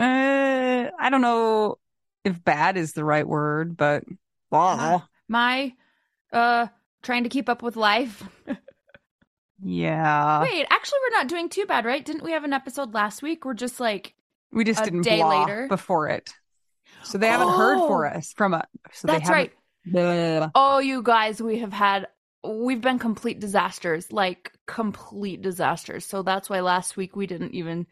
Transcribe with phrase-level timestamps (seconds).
[0.00, 1.78] Uh, I don't know
[2.24, 4.04] if bad is the right word, but
[4.50, 5.04] wow.
[5.28, 5.74] My
[6.32, 6.68] uh
[7.02, 8.22] trying to keep up with life.
[9.62, 10.40] Yeah.
[10.42, 12.04] Wait, actually we're not doing too bad, right?
[12.04, 13.44] Didn't we have an episode last week?
[13.44, 14.14] We're just like
[14.52, 15.66] We just didn't day blah later.
[15.68, 16.30] before it.
[17.02, 18.10] So they haven't heard for Oh.
[18.16, 18.64] us from us.
[18.92, 20.50] So That's they right.
[20.54, 22.08] Oh, you guys, we have had
[22.42, 26.06] we've been complete disasters, like complete disasters.
[26.06, 27.86] So that's why last week we didn't even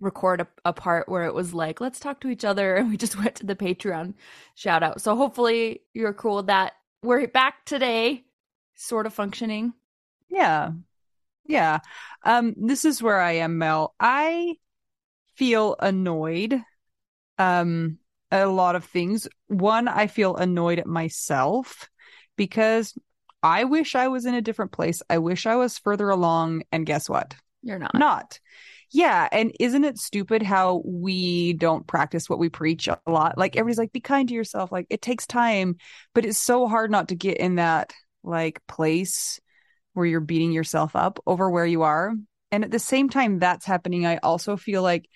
[0.00, 2.96] record a, a part where it was like, let's talk to each other, and we
[2.96, 4.14] just went to the Patreon
[4.54, 5.00] shout out.
[5.00, 6.74] So hopefully you're cool with that.
[7.02, 8.24] We're back today,
[8.74, 9.72] sort of functioning.
[10.28, 10.72] Yeah.
[11.46, 11.78] Yeah.
[12.24, 13.94] Um, this is where I am, Mel.
[13.98, 14.56] I
[15.36, 16.62] feel annoyed.
[17.38, 17.98] Um,
[18.30, 19.26] a lot of things.
[19.46, 21.88] One, I feel annoyed at myself
[22.36, 22.94] because
[23.42, 25.00] I wish I was in a different place.
[25.08, 26.64] I wish I was further along.
[26.72, 27.34] And guess what?
[27.62, 27.94] You're not.
[27.94, 28.40] Not.
[28.90, 29.28] Yeah.
[29.30, 33.36] And isn't it stupid how we don't practice what we preach a lot?
[33.36, 34.72] Like everybody's like, be kind to yourself.
[34.72, 35.76] Like it takes time,
[36.14, 37.92] but it's so hard not to get in that
[38.24, 39.40] like place
[39.92, 42.14] where you're beating yourself up over where you are.
[42.50, 45.08] And at the same time that's happening, I also feel like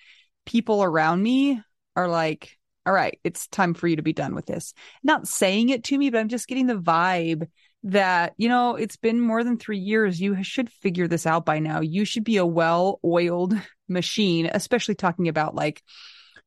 [0.45, 1.59] people around me
[1.95, 4.73] are like, all right, it's time for you to be done with this.
[5.03, 7.47] Not saying it to me, but I'm just getting the vibe
[7.83, 10.21] that, you know, it's been more than three years.
[10.21, 11.81] You should figure this out by now.
[11.81, 13.53] You should be a well oiled
[13.89, 15.83] machine, especially talking about like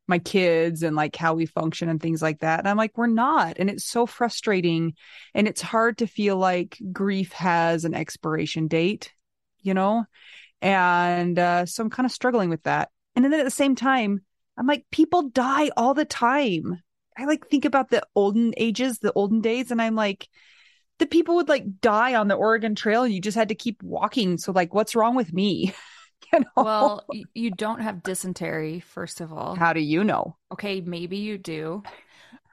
[0.08, 2.60] my kids and like how we function and things like that.
[2.60, 3.56] And I'm like, we're not.
[3.58, 4.94] And it's so frustrating.
[5.34, 9.12] And it's hard to feel like grief has an expiration date,
[9.60, 10.04] you know?
[10.62, 12.90] And uh, so I'm kind of struggling with that.
[13.14, 14.20] And then at the same time,
[14.56, 16.80] I'm like, people die all the time.
[17.18, 20.28] I like think about the olden ages, the olden days, and I'm like,
[20.98, 23.82] the people would like die on the Oregon Trail and you just had to keep
[23.82, 24.38] walking.
[24.38, 25.74] So like, what's wrong with me?
[26.32, 26.62] you know?
[26.64, 29.54] Well, you don't have dysentery, first of all.
[29.54, 30.36] how do you know?
[30.52, 31.82] Okay, maybe you do.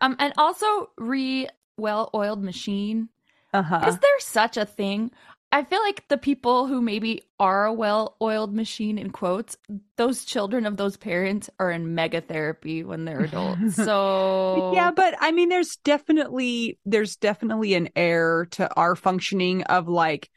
[0.01, 1.47] Um, and also re
[1.77, 3.09] well oiled machine.
[3.53, 3.85] Uh-huh.
[3.87, 5.11] Is there such a thing?
[5.53, 9.55] I feel like the people who maybe are a well oiled machine in quotes,
[9.97, 13.75] those children of those parents are in mega therapy when they're adults.
[13.75, 19.87] So Yeah, but I mean there's definitely there's definitely an air to our functioning of
[19.87, 20.27] like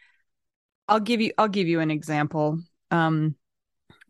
[0.86, 2.58] I'll give you I'll give you an example.
[2.90, 3.36] Um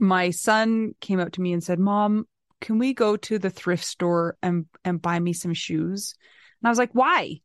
[0.00, 2.26] my son came up to me and said, "Mom,
[2.60, 6.14] can we go to the thrift store and and buy me some shoes?
[6.60, 7.40] And I was like, why?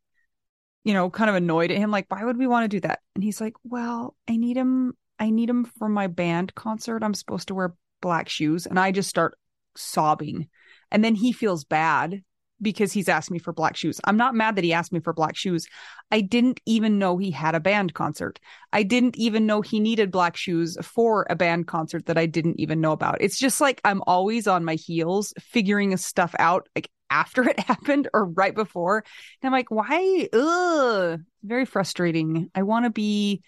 [0.84, 3.00] You know, kind of annoyed at him, like, why would we want to do that?
[3.14, 4.94] And he's like, well, I need him.
[5.18, 7.04] I need him for my band concert.
[7.04, 8.66] I'm supposed to wear black shoes.
[8.66, 9.38] And I just start
[9.76, 10.48] sobbing.
[10.90, 12.22] And then he feels bad
[12.60, 14.00] because he's asked me for black shoes.
[14.04, 15.66] I'm not mad that he asked me for black shoes.
[16.10, 18.38] I didn't even know he had a band concert.
[18.72, 22.60] I didn't even know he needed black shoes for a band concert that I didn't
[22.60, 23.20] even know about.
[23.20, 28.08] It's just like I'm always on my heels figuring stuff out like after it happened
[28.14, 29.04] or right before.
[29.42, 30.28] And I'm like, why?
[30.32, 31.20] Ugh.
[31.42, 32.50] Very frustrating.
[32.54, 33.42] I want to be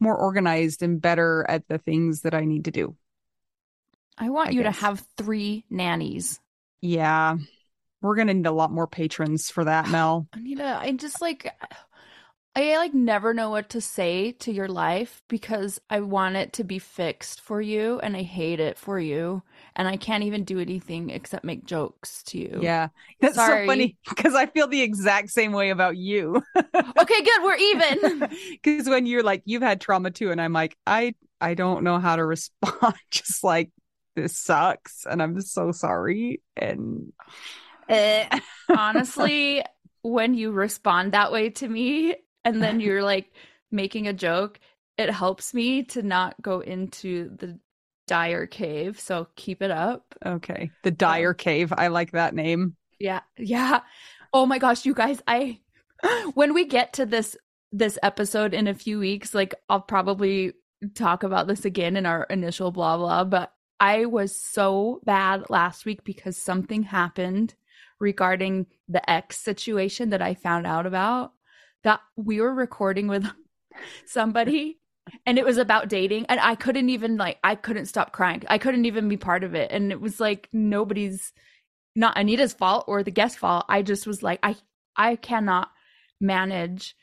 [0.00, 2.96] more organized and better at the things that I need to do.
[4.16, 4.74] I want I you guess.
[4.76, 6.40] to have three nannies.
[6.80, 7.36] Yeah.
[8.00, 10.28] We're going to need a lot more patrons for that, Mel.
[10.32, 11.52] I need a, I just like,
[12.58, 16.64] I like never know what to say to your life because I want it to
[16.64, 19.44] be fixed for you and I hate it for you.
[19.76, 22.58] And I can't even do anything except make jokes to you.
[22.60, 22.88] Yeah.
[23.20, 23.64] That's Sorry.
[23.64, 26.42] so funny because I feel the exact same way about you.
[27.00, 27.42] Okay, good.
[27.42, 28.28] We're even.
[28.50, 30.32] Because when you're like, you've had trauma too.
[30.32, 32.94] And I'm like, I, I don't know how to respond.
[33.10, 33.70] Just like,
[34.16, 35.06] this sucks.
[35.08, 36.42] And I'm so sorry.
[36.56, 37.12] And
[37.88, 38.40] eh.
[38.68, 39.64] Honestly,
[40.02, 42.16] when you respond that way to me
[42.48, 43.32] and then you're like
[43.70, 44.58] making a joke,
[44.96, 47.58] it helps me to not go into the
[48.06, 48.98] dire cave.
[48.98, 50.14] So keep it up.
[50.24, 50.70] okay.
[50.82, 51.72] The dire um, cave.
[51.76, 52.76] I like that name.
[52.98, 53.20] Yeah.
[53.36, 53.80] Yeah.
[54.32, 55.60] Oh my gosh, you guys, I
[56.34, 57.36] when we get to this
[57.70, 60.54] this episode in a few weeks, like I'll probably
[60.94, 65.84] talk about this again in our initial blah blah, but I was so bad last
[65.84, 67.54] week because something happened
[68.00, 71.32] regarding the ex situation that I found out about
[71.84, 73.26] that we were recording with
[74.06, 74.78] somebody
[75.26, 78.42] and it was about dating and I couldn't even like I couldn't stop crying.
[78.48, 81.32] I couldn't even be part of it and it was like nobody's
[81.96, 83.64] not Anita's fault or the guest fault.
[83.68, 84.56] I just was like I
[84.96, 85.70] I cannot
[86.20, 86.94] manage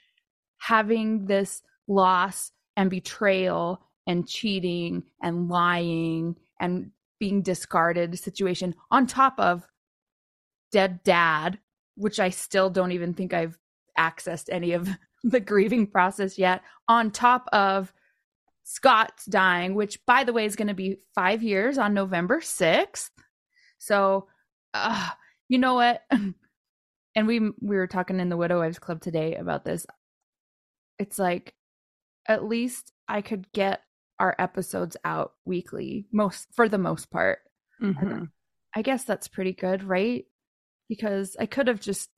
[0.58, 9.40] having this loss and betrayal and cheating and lying and being discarded situation on top
[9.40, 9.68] of
[10.72, 11.60] dead dad,
[11.96, 13.58] which I still don't even think I've
[13.98, 14.90] accessed any of
[15.24, 17.94] the grieving process yet, on top of
[18.64, 23.10] Scott's dying, which by the way is going to be five years on November 6th.
[23.78, 24.28] So,
[24.74, 25.10] uh,
[25.48, 26.04] you know what?
[27.16, 29.86] and we we were talking in the Widow Wives Club today about this.
[31.00, 31.54] It's like
[32.28, 33.82] at least I could get
[34.20, 37.40] our episodes out weekly, most for the most part.
[37.82, 38.30] Mhm.
[38.76, 40.26] I guess that's pretty good, right?
[40.90, 42.10] Because I could have just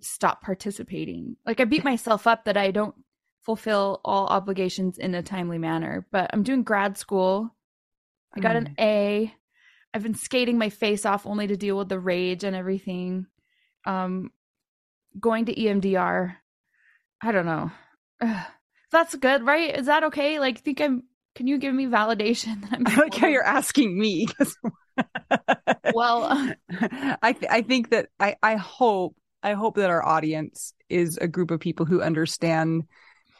[0.00, 1.36] stopped participating.
[1.46, 2.94] Like I beat myself up that I don't
[3.42, 7.54] fulfill all obligations in a timely manner, but I'm doing grad school.
[8.36, 9.32] I got an A.
[9.94, 13.26] I've been skating my face off only to deal with the rage and everything.
[13.86, 14.30] Um
[15.18, 16.36] going to EMDR.
[17.22, 17.70] I don't know.
[18.20, 18.46] Ugh.
[18.90, 19.76] That's good, right?
[19.76, 20.38] Is that okay?
[20.38, 21.04] Like think I'm
[21.34, 24.26] can you give me validation that I'm I like how you're asking me.
[25.94, 26.52] well
[27.22, 31.28] I th- I think that I I hope I hope that our audience is a
[31.28, 32.84] group of people who understand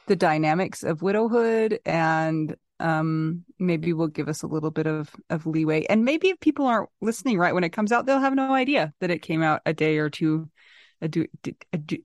[0.06, 5.46] the dynamics of widowhood and um maybe will give us a little bit of of
[5.46, 5.84] leeway.
[5.86, 8.94] And maybe if people aren't listening right when it comes out they'll have no idea
[9.00, 10.50] that it came out a day or two
[11.00, 11.26] a do
[11.72, 11.98] a, do,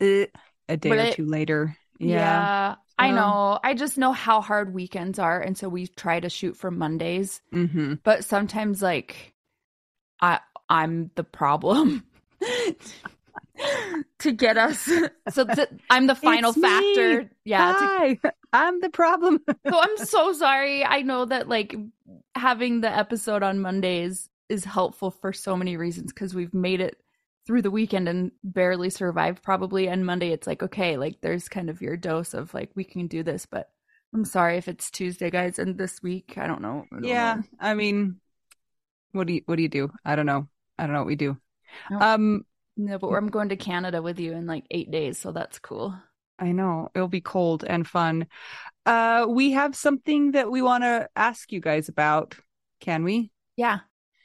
[0.00, 0.26] uh,
[0.68, 1.76] a day or two later.
[1.98, 3.58] Yeah, yeah, I know.
[3.62, 7.40] I just know how hard weekends are, and so we try to shoot for Mondays.
[7.52, 9.34] hmm But sometimes, like,
[10.20, 12.04] I I'm the problem
[14.20, 14.88] to get us.
[15.30, 16.62] So th- I'm the final It's me.
[16.68, 17.30] factor.
[17.44, 18.14] Yeah.
[18.22, 20.84] to- i'm the problem so I'm so sorry.
[20.84, 21.74] I know that like
[22.34, 26.96] having the episode on Mondays is helpful for so many reasons because we've made it
[27.46, 31.68] through the weekend and barely survived probably and Monday it's like okay like there's kind
[31.70, 33.68] of your dose of like we can do this but
[34.14, 36.84] I'm sorry if it's Tuesday guys and this week I don't know.
[36.92, 37.42] I don't yeah know.
[37.60, 38.20] i mean
[39.12, 40.46] what do you what do you do i don't know
[40.78, 41.36] i don't know what we do
[41.90, 41.98] No.
[42.00, 42.44] um
[42.76, 45.94] No, but I'm going to Canada with you in like 8 days so that's cool.
[46.38, 46.90] i know.
[46.94, 48.26] It'll be cold and fun.
[48.84, 52.34] Uh we have something that we want to ask you guys about.
[52.80, 53.30] Can we?
[53.56, 53.78] Yeah.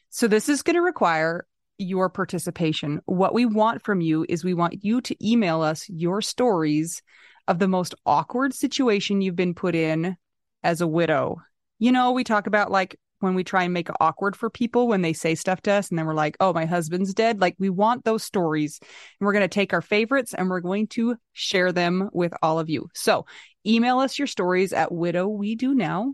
[0.10, 1.46] so this is going to require
[1.78, 3.02] your participation.
[3.06, 7.02] What we want from you is we want you to email us your stories
[7.48, 10.18] of the most awkward situation you've been put in
[10.64, 11.42] as a widow.
[11.80, 14.88] You know we talk about like when we try and make it awkward for people
[14.88, 17.56] when they say stuff to us and then we're like oh my husband's dead like
[17.60, 21.16] we want those stories and we're going to take our favorites and we're going to
[21.34, 23.26] share them with all of you so
[23.66, 26.14] email us your stories at widow we do now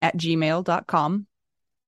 [0.00, 1.26] at gmail.com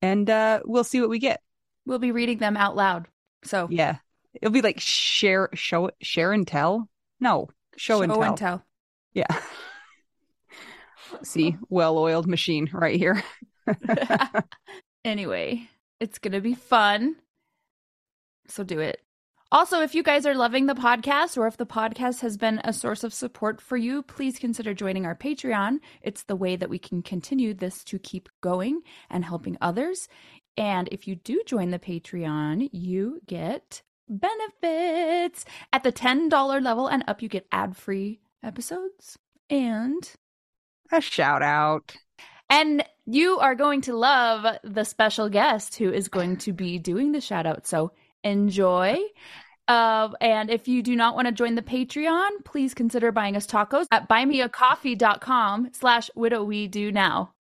[0.03, 1.41] and uh, we'll see what we get
[1.87, 3.09] We'll be reading them out loud.
[3.45, 3.97] So Yeah.
[4.35, 6.89] It'll be like share show share and tell.
[7.21, 8.23] No, show, and tell.
[8.23, 8.65] and tell.
[9.13, 9.27] Yeah.
[11.23, 13.23] See, well-oiled machine right here.
[15.05, 15.69] anyway,
[16.01, 17.17] it's going to be fun.
[18.49, 19.01] So do it.
[19.53, 22.73] Also, if you guys are loving the podcast or if the podcast has been a
[22.73, 25.79] source of support for you, please consider joining our Patreon.
[26.03, 30.09] It's the way that we can continue this to keep going and helping others.
[30.57, 35.45] And if you do join the Patreon, you get benefits.
[35.73, 39.19] At the $10 level and up, you get ad free episodes
[39.49, 40.11] and
[40.91, 41.97] A shout out.
[42.51, 47.13] And you are going to love the special guest who is going to be doing
[47.13, 47.67] the shout out.
[47.67, 48.99] So enjoy.
[49.67, 53.47] Uh, and if you do not want to join the Patreon, please consider buying us
[53.47, 57.33] tacos at buymeacoffee.com slash widow we do now.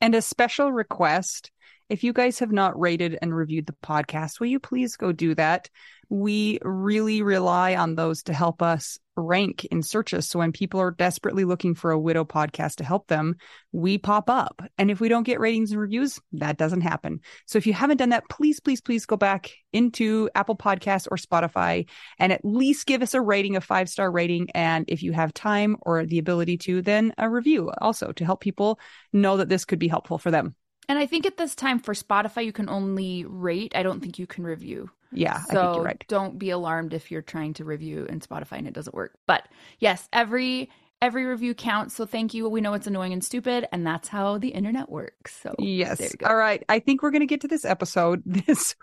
[0.00, 1.50] And a special request
[1.88, 5.34] if you guys have not rated and reviewed the podcast, will you please go do
[5.34, 5.68] that?
[6.08, 10.28] We really rely on those to help us rank in searches.
[10.28, 13.36] So when people are desperately looking for a widow podcast to help them,
[13.72, 14.62] we pop up.
[14.78, 17.20] And if we don't get ratings and reviews, that doesn't happen.
[17.46, 21.16] So if you haven't done that, please, please, please go back into Apple Podcasts or
[21.16, 21.88] Spotify
[22.18, 24.48] and at least give us a rating, a five star rating.
[24.54, 28.40] And if you have time or the ability to, then a review also to help
[28.40, 28.78] people
[29.12, 30.54] know that this could be helpful for them.
[30.88, 33.72] And I think at this time for Spotify, you can only rate.
[33.74, 34.90] I don't think you can review.
[35.12, 36.04] Yeah, so I think you're right.
[36.08, 39.14] don't be alarmed if you're trying to review in Spotify and it doesn't work.
[39.26, 40.68] But yes, every
[41.02, 41.94] every review counts.
[41.94, 42.48] So thank you.
[42.48, 45.38] We know it's annoying and stupid, and that's how the internet works.
[45.42, 45.98] So Yes.
[45.98, 46.26] there you go.
[46.26, 46.62] All right.
[46.68, 48.22] I think we're going to get to this episode.
[48.46, 48.74] This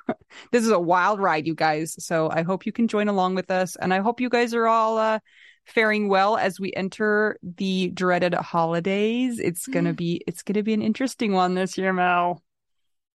[0.51, 1.95] this is a wild ride, you guys.
[2.03, 4.67] So I hope you can join along with us, and I hope you guys are
[4.67, 5.19] all uh,
[5.65, 9.39] faring well as we enter the dreaded holidays.
[9.39, 9.98] It's gonna Mm.
[9.98, 12.41] be it's gonna be an interesting one this year, Mel.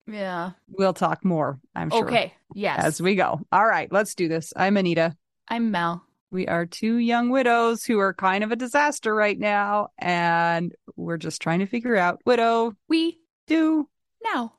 [0.07, 0.53] Yeah.
[0.69, 1.59] We'll talk more.
[1.75, 2.33] I'm sure Okay.
[2.55, 2.85] Yes.
[2.85, 3.41] as we go.
[3.51, 3.91] All right.
[3.91, 4.53] Let's do this.
[4.57, 5.17] I'm Anita.
[5.49, 6.05] I'm Mel.
[6.31, 11.17] We are two young widows who are kind of a disaster right now, and we're
[11.17, 13.89] just trying to figure out widow We do
[14.25, 14.55] now.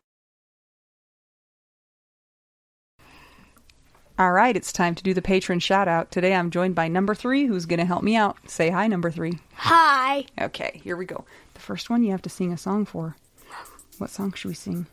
[4.20, 6.10] All right, it's time to do the patron shout out.
[6.10, 8.50] Today I'm joined by number three, who's going to help me out.
[8.50, 9.38] Say hi, number three.
[9.54, 10.26] Hi.
[10.42, 11.24] Okay, here we go.
[11.54, 13.16] The first one you have to sing a song for.
[14.00, 14.88] What song should we sing?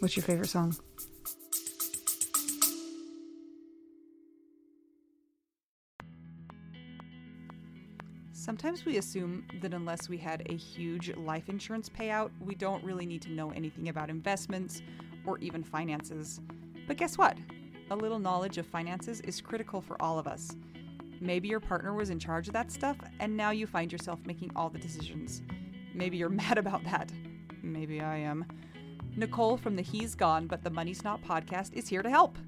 [0.00, 0.74] What's your favorite song?
[8.32, 13.04] Sometimes we assume that unless we had a huge life insurance payout, we don't really
[13.04, 14.80] need to know anything about investments
[15.26, 16.40] or even finances.
[16.86, 17.36] But guess what?
[17.90, 20.56] A little knowledge of finances is critical for all of us.
[21.20, 24.50] Maybe your partner was in charge of that stuff, and now you find yourself making
[24.56, 25.42] all the decisions.
[25.94, 27.12] Maybe you're mad about that.
[27.62, 28.44] Maybe I am.
[29.14, 32.38] Nicole from the He's Gone But the Money's Not podcast is here to help.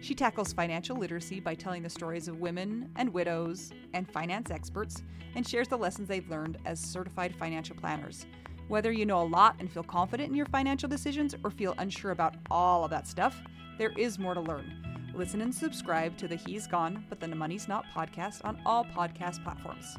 [0.00, 5.02] She tackles financial literacy by telling the stories of women and widows and finance experts
[5.34, 8.26] and shares the lessons they've learned as certified financial planners.
[8.68, 12.10] Whether you know a lot and feel confident in your financial decisions or feel unsure
[12.10, 13.40] about all of that stuff,
[13.78, 14.70] there is more to learn.
[15.14, 19.42] Listen and subscribe to the He's Gone But the Money's Not podcast on all podcast
[19.42, 19.96] platforms.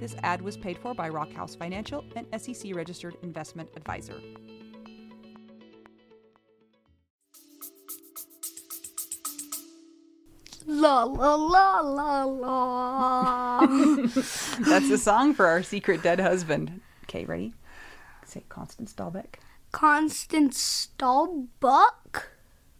[0.00, 4.18] This ad was paid for by Rockhouse Financial, an SEC registered investment advisor.
[10.66, 13.66] La la la la la.
[13.66, 16.80] That's a song for our secret dead husband.
[17.04, 17.52] Okay, ready?
[18.28, 19.36] Say Constance Dahlbeck.
[19.72, 22.24] Constance Stallbuck.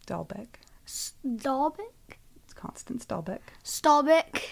[0.07, 0.47] Dahlbeck.
[0.87, 2.19] Stallbeck.
[2.45, 3.41] It's Constance Dahlbeck.
[3.65, 4.43] Stallbeck.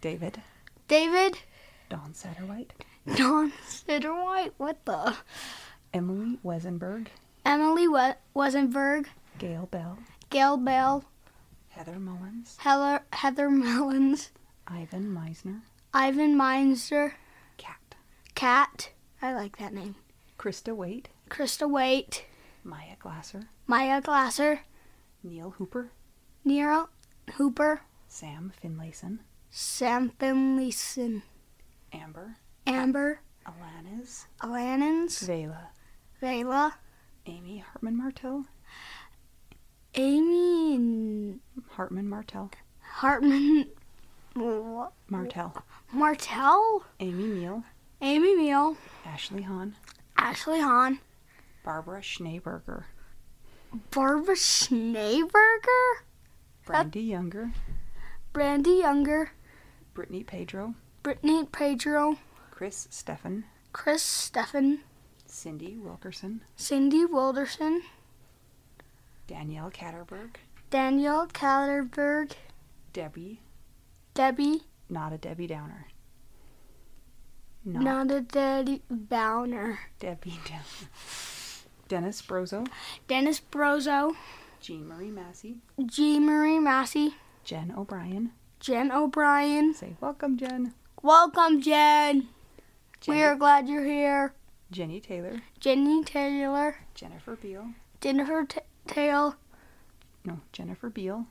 [0.00, 0.42] David.
[0.88, 1.38] David.
[1.88, 2.72] Dawn Satterwhite.
[3.14, 4.50] Don Sitterwhite.
[4.56, 5.14] What the?
[5.94, 7.06] Emily Wesenberg.
[7.44, 9.06] Emily we- Wesenberg.
[9.38, 9.98] Gail Bell.
[10.30, 11.04] Gail Bell.
[11.68, 12.56] Heather Mullins.
[12.58, 14.30] Heather, Heather Mellons.
[14.66, 15.60] Ivan Meisner.
[15.94, 17.12] Ivan Meisner.
[17.58, 17.94] Cat.
[18.34, 18.90] Cat.
[19.20, 19.94] I like that name.
[20.42, 21.08] Krista Waite.
[21.30, 22.24] Krista Waite.
[22.64, 23.48] Maya Glasser.
[23.68, 24.62] Maya Glasser.
[25.22, 25.92] Neil Hooper.
[26.44, 26.88] Nero
[27.34, 27.82] Hooper.
[28.08, 29.20] Sam Finlayson.
[29.50, 31.22] Sam Finlayson.
[31.92, 32.38] Amber.
[32.66, 33.20] Amber.
[33.46, 34.26] Alanis.
[34.40, 35.24] Alanins.
[35.24, 35.68] Vela.
[36.20, 36.74] Vela.
[37.24, 38.44] Amy Hartman Martell.
[39.94, 41.36] Amy
[41.70, 42.50] Hartman Martell.
[42.80, 43.68] Hartman
[45.08, 45.54] Martell.
[45.92, 47.62] Martell, Amy Neal.
[48.04, 49.76] Amy Meal, Ashley Hahn.
[50.22, 51.00] Ashley Hahn,
[51.64, 52.84] Barbara Schneeberger.
[53.90, 55.92] Barbara Schneeberger,
[56.64, 57.50] Brandy Younger.
[58.32, 59.32] Brandy Younger,
[59.94, 60.76] Brittany Pedro.
[61.02, 62.18] Brittany Pedro,
[62.52, 63.42] Chris Steffen.
[63.72, 64.78] Chris Steffen,
[65.26, 67.82] Cindy Wilkerson, Cindy Wilderson,
[69.26, 70.36] Danielle Catterberg,
[70.70, 72.30] Danielle Catterberg,
[72.92, 73.40] Debbie,
[74.14, 75.88] Debbie, not a Debbie Downer.
[77.64, 80.62] Not not a Daddy Bowner, Debbie Downer.
[81.88, 82.66] Dennis Brozo,
[83.06, 84.14] Dennis Brozo,
[84.60, 87.14] Jean Marie Massey, Jean Marie Massey,
[87.44, 88.32] Jen O'Brien.
[88.60, 89.74] Jen O'Brien.
[89.74, 90.72] Say welcome, Jen.
[91.02, 92.28] Welcome, Jen.
[93.00, 94.34] Jenny, We are glad you're here.
[94.70, 97.66] Jenny Taylor, Jenny Taylor, Jennifer Beal.
[98.00, 99.36] Jennifer T- Tail,
[100.24, 101.26] No, Jennifer Beal,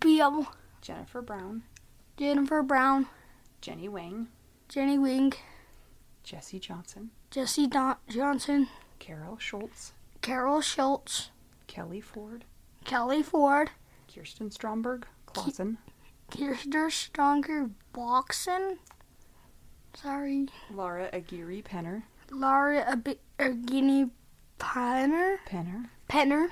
[0.00, 0.46] Beal,
[0.80, 1.62] Jennifer Brown,
[2.16, 3.06] Jennifer Brown,
[3.60, 4.28] Jenny Wing.
[4.68, 5.32] Jenny Wing,
[6.22, 11.30] Jesse Johnson, Jesse Don- Johnson, Carol Schultz, Carol Schultz,
[11.66, 12.44] Kelly Ford,
[12.84, 13.70] Kelly Ford,
[14.08, 15.78] Kirsten Stromberg, Clausen,
[16.30, 18.78] Kirsten Stronger Boxen.
[19.94, 20.46] Sorry.
[20.70, 24.10] Laura Aguirre Penner, Laura Ab- Ergini
[24.58, 25.36] Penner.
[25.46, 26.48] Penner, Penner.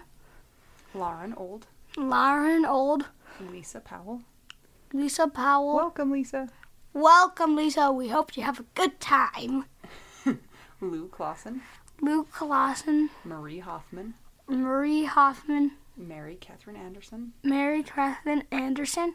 [0.94, 3.06] Lauren Old, Lauren Old.
[3.52, 4.22] Lisa Powell.
[4.92, 5.76] Lisa Powell.
[5.76, 6.48] Welcome, Lisa.
[6.92, 7.92] Welcome, Lisa.
[7.92, 9.66] We hope you have a good time.
[10.80, 11.62] Lou Clausen,
[12.00, 13.10] Luke Clausen.
[13.24, 14.14] Marie Hoffman,
[14.48, 15.72] Marie Hoffman.
[15.96, 19.14] Mary Catherine Anderson, Mary Catherine Anderson.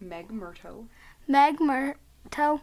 [0.00, 0.86] Meg Murto,
[1.26, 2.60] Meg Murto.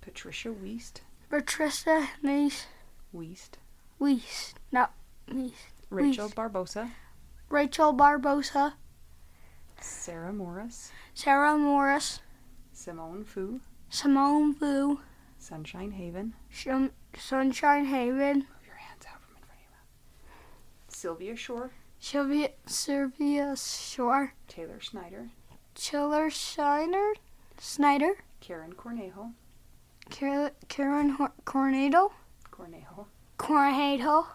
[0.00, 2.66] Patricia Weist, Patricia Nice.
[3.12, 3.58] Weist,
[3.98, 4.54] Weiss.
[4.70, 4.86] No,
[5.32, 5.52] Weiss.
[5.90, 6.34] Rachel Weist.
[6.34, 6.90] Barbosa,
[7.48, 8.74] Rachel Barbosa.
[9.80, 12.20] Sarah Morris, Sarah Morris.
[12.72, 15.00] Simone Fu, Simone Vu.
[15.38, 16.34] Sunshine Haven.
[16.48, 18.38] Shum- Sunshine Haven.
[18.38, 20.34] Move your hands out from in front of your mouth.
[20.88, 24.32] Sylvia Shore, Sylvia, Sylvia Shore.
[24.48, 25.28] Taylor Snyder,
[25.74, 27.12] Chiller Shiner.
[27.58, 28.12] Snyder.
[28.40, 29.32] Karen Cornejo,
[30.10, 32.12] Car- Karen Hor- Cornado.
[32.50, 33.06] Cornejo,
[33.38, 34.26] Cornado.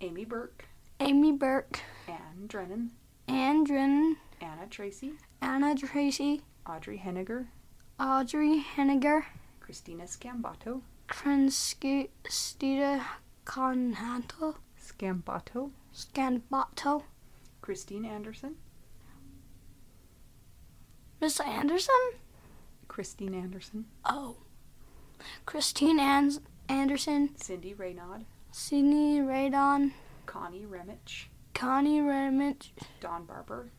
[0.00, 0.64] Amy Burke,
[1.00, 1.80] Amy Burke.
[2.08, 2.90] Ann Drennan,
[3.28, 4.16] Ann Drennan.
[4.40, 6.42] Anna Tracy, Anna Tracy.
[6.66, 7.46] Audrey Henniger,
[7.98, 9.24] Audrey Henniger.
[9.60, 12.08] Christina Scambato, Francisca
[13.44, 14.56] Conhanto.
[14.80, 17.02] Scambato, Scambato,
[17.60, 18.56] Christine Anderson,
[21.20, 21.94] Miss Anderson?
[22.88, 24.36] Christine Anderson, Oh.
[25.44, 27.34] Christine Ans- Anderson.
[27.36, 29.92] Cindy Raynaud, Sydney Radon.
[30.26, 32.70] Connie Remich, Connie Remich.
[33.00, 33.70] Don Barber,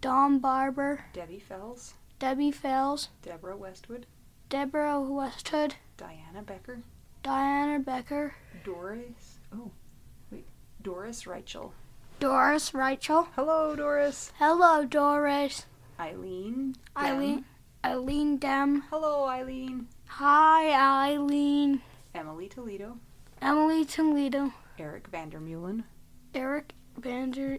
[0.00, 1.04] Don Barber.
[1.12, 3.08] Debbie Fells, Debbie Fells.
[3.22, 4.06] Deborah Westwood,
[4.48, 5.74] Deborah Westwood.
[5.96, 6.80] Diana Becker,
[7.22, 8.34] Diana Becker.
[8.64, 9.70] Doris, oh,
[10.30, 10.46] wait,
[10.82, 11.72] Doris Reichel.
[12.18, 13.28] Doris Rachel.
[13.34, 14.32] Hello, Doris.
[14.38, 15.66] Hello, Doris.
[16.00, 16.76] Eileen.
[16.96, 17.44] Eileen.
[17.84, 18.82] Eileen Dem.
[18.88, 19.88] Hello, Eileen.
[20.06, 20.72] Hi,
[21.10, 21.82] Eileen.
[22.14, 22.96] Emily Toledo,
[23.42, 24.50] Emily Toledo.
[24.78, 25.84] Eric Vandermeulen,
[26.34, 27.58] Eric Vander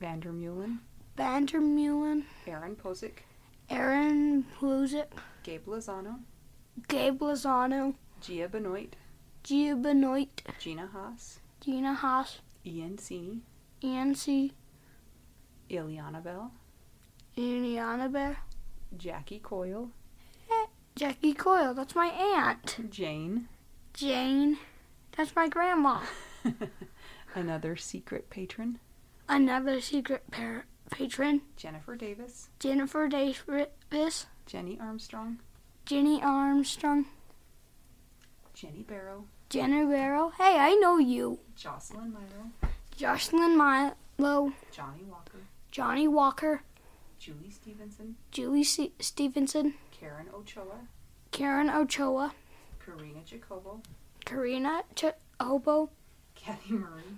[0.00, 0.78] Vandermeulen,
[1.16, 2.24] Vandermeulen.
[2.46, 3.24] Aaron Posick,
[3.70, 5.08] Aaron Plusic.
[5.42, 6.20] Gabe Lozano,
[6.88, 7.94] Gabe Lozano.
[8.20, 8.94] Gia Benoit,
[9.42, 10.42] Gia Benoit.
[10.58, 12.40] Gina Haas, Gina Haas.
[12.66, 13.40] Ian Sini,
[13.82, 14.52] Nancy.
[15.70, 16.50] Ileana Bell,
[17.36, 18.38] Indiana Bear.
[18.96, 19.90] Jackie Coyle,
[20.50, 21.74] eh, Jackie Coyle.
[21.74, 22.90] That's my aunt.
[22.90, 23.48] Jane,
[23.94, 24.58] Jane.
[25.16, 26.00] That's my grandma.
[27.34, 28.78] another secret patron,
[29.28, 31.42] Another secret par- patron.
[31.56, 34.26] Jennifer Davis, Jennifer Davis.
[34.46, 35.38] Jenny Armstrong,
[35.84, 37.06] Jenny Armstrong.
[38.54, 40.32] Jenny Barrow, Jenny Barrow.
[40.38, 41.38] Hey, I know you.
[41.56, 42.50] Jocelyn Milo,
[42.96, 44.52] Jocelyn Milo.
[44.72, 46.62] Johnny Walker, Johnny Walker.
[47.18, 49.74] Julie Stevenson, Julie C- Stevenson.
[49.90, 50.86] Karen Ochoa,
[51.32, 52.32] Karen Ochoa.
[52.84, 53.80] Karina Jacobo,
[54.24, 55.06] Karina Ch-
[55.40, 55.90] Obo.
[56.36, 57.16] Kathy Murray,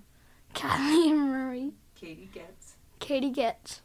[0.54, 1.72] Kathleen Murray.
[1.94, 2.57] Katie Getz,
[2.98, 3.80] Katie Getz.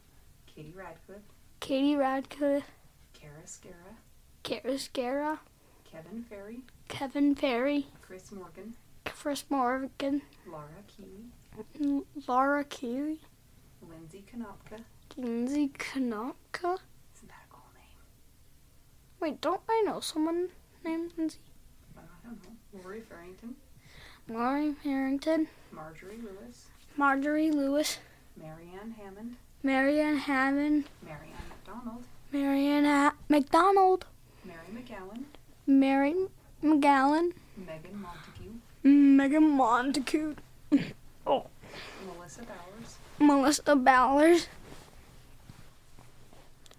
[0.48, 1.22] Katie Radcliffe,
[1.60, 2.70] Katie Radcliffe.
[3.14, 3.96] Kara Scara,
[4.44, 5.40] Kara Scara.
[5.90, 7.88] Kevin Ferry, Kevin Ferry.
[8.02, 8.74] Chris Morgan,
[9.06, 10.22] Chris Morgan.
[10.48, 11.26] Laura Keeley,
[11.80, 13.20] mm, Laura Keeley.
[13.88, 14.82] Lindsay Konopka.
[15.18, 16.78] Lindsay Kanopka.
[17.16, 18.00] Isn't that a cool name?
[19.20, 20.50] Wait, don't I know someone
[20.84, 21.40] named Lindsay?
[21.96, 22.82] Uh, I don't know.
[22.84, 23.56] Lori Farrington,
[24.28, 25.48] Laurie Harrington.
[25.72, 26.66] Marjorie Lewis,
[26.98, 28.00] Marjorie Lewis.
[28.38, 30.86] Marianne Hammond, Marianne Hammond.
[31.04, 34.06] Marianne McDonald, Marianne Ha- McDonald.
[34.46, 35.24] Mary McGowan,
[35.68, 36.16] Mary
[36.64, 37.32] McGowan.
[37.58, 40.36] Megan Montague, Megan Montague.
[41.26, 41.46] Oh.
[42.06, 44.48] Melissa Bowers, Melissa Bowers.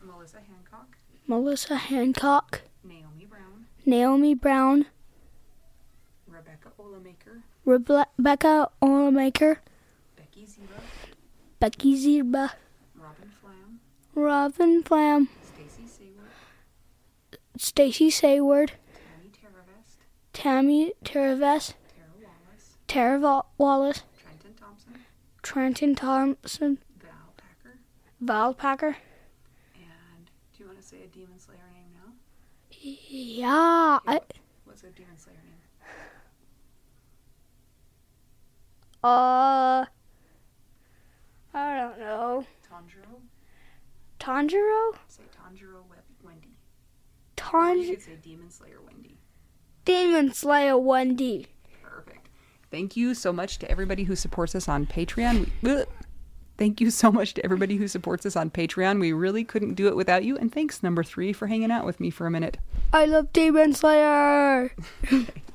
[0.02, 2.60] Melissa Hancock, Melissa Hancock.
[2.84, 4.86] Naomi Brown, Naomi Brown.
[6.28, 9.56] Rebecca Olamaker, Rebecca Olamaker,
[11.64, 12.50] Becky Zirba,
[12.94, 13.80] Robin Flam,
[14.14, 16.28] Robin Flam, Stacy Sayward,
[17.56, 18.72] Stacy Sayward,
[20.34, 24.92] Tammy Terravest, Tara Wallace, Tara Wa- Wallace, Trenton Thompson,
[25.42, 27.78] Trenton Thompson, Val Packer,
[28.20, 28.96] Val Packer.
[29.74, 32.12] and do you want to say a Demon Slayer name now?
[32.78, 34.20] Yeah, I,
[34.66, 35.88] What's a Demon Slayer name?
[39.02, 39.86] uh,
[41.54, 42.44] I don't know.
[42.70, 43.20] Tanjiro?
[44.20, 44.96] Tanjiro?
[45.08, 45.82] Say Tanjiro
[46.24, 46.48] Wendy.
[47.52, 49.16] Or you could say Demon Slayer Wendy.
[49.84, 51.46] Demon Slayer Wendy.
[51.82, 52.28] Perfect.
[52.70, 55.50] Thank you so much to everybody who supports us on Patreon.
[55.62, 55.84] We-
[56.56, 59.00] Thank you so much to everybody who supports us on Patreon.
[59.00, 60.36] We really couldn't do it without you.
[60.38, 62.58] And thanks, number three, for hanging out with me for a minute.
[62.92, 64.72] I love Demon Slayer.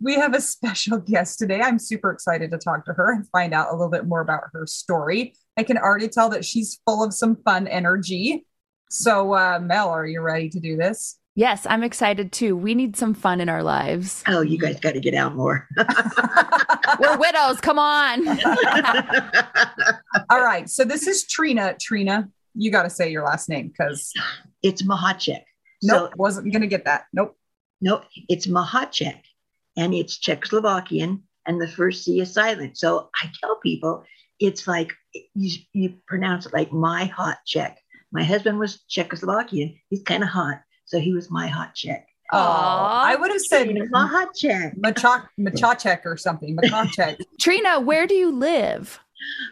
[0.00, 1.60] we have a special guest today.
[1.60, 4.42] I'm super excited to talk to her and find out a little bit more about
[4.52, 5.34] her story.
[5.56, 8.46] I can already tell that she's full of some fun energy.
[8.90, 11.18] So, uh, Mel, are you ready to do this?
[11.34, 12.56] Yes, I'm excited too.
[12.56, 14.24] We need some fun in our lives.
[14.28, 15.68] Oh, you guys got to get out more.
[16.98, 17.60] We're widows.
[17.60, 18.26] Come on.
[20.30, 20.68] All right.
[20.68, 21.74] So, this is Trina.
[21.80, 24.12] Trina, you got to say your last name because
[24.62, 25.42] it's Mahacek.
[25.82, 27.04] nope, So, wasn't going to get that.
[27.12, 27.36] Nope.
[27.80, 29.20] no, it's Mahacek
[29.78, 32.76] and it's Czechoslovakian and the first C is silent.
[32.76, 34.04] So I tell people
[34.40, 34.92] it's like
[35.34, 37.78] you, you pronounce it like my hot Czech.
[38.12, 39.80] My husband was Czechoslovakian.
[39.88, 40.60] He's kind of hot.
[40.84, 42.06] So he was my hot Czech.
[42.30, 44.78] Oh, I would have said Mahacek.
[44.78, 46.56] Machak, Machachek or something.
[46.56, 47.16] Machachek.
[47.40, 49.00] Trina, where do you live?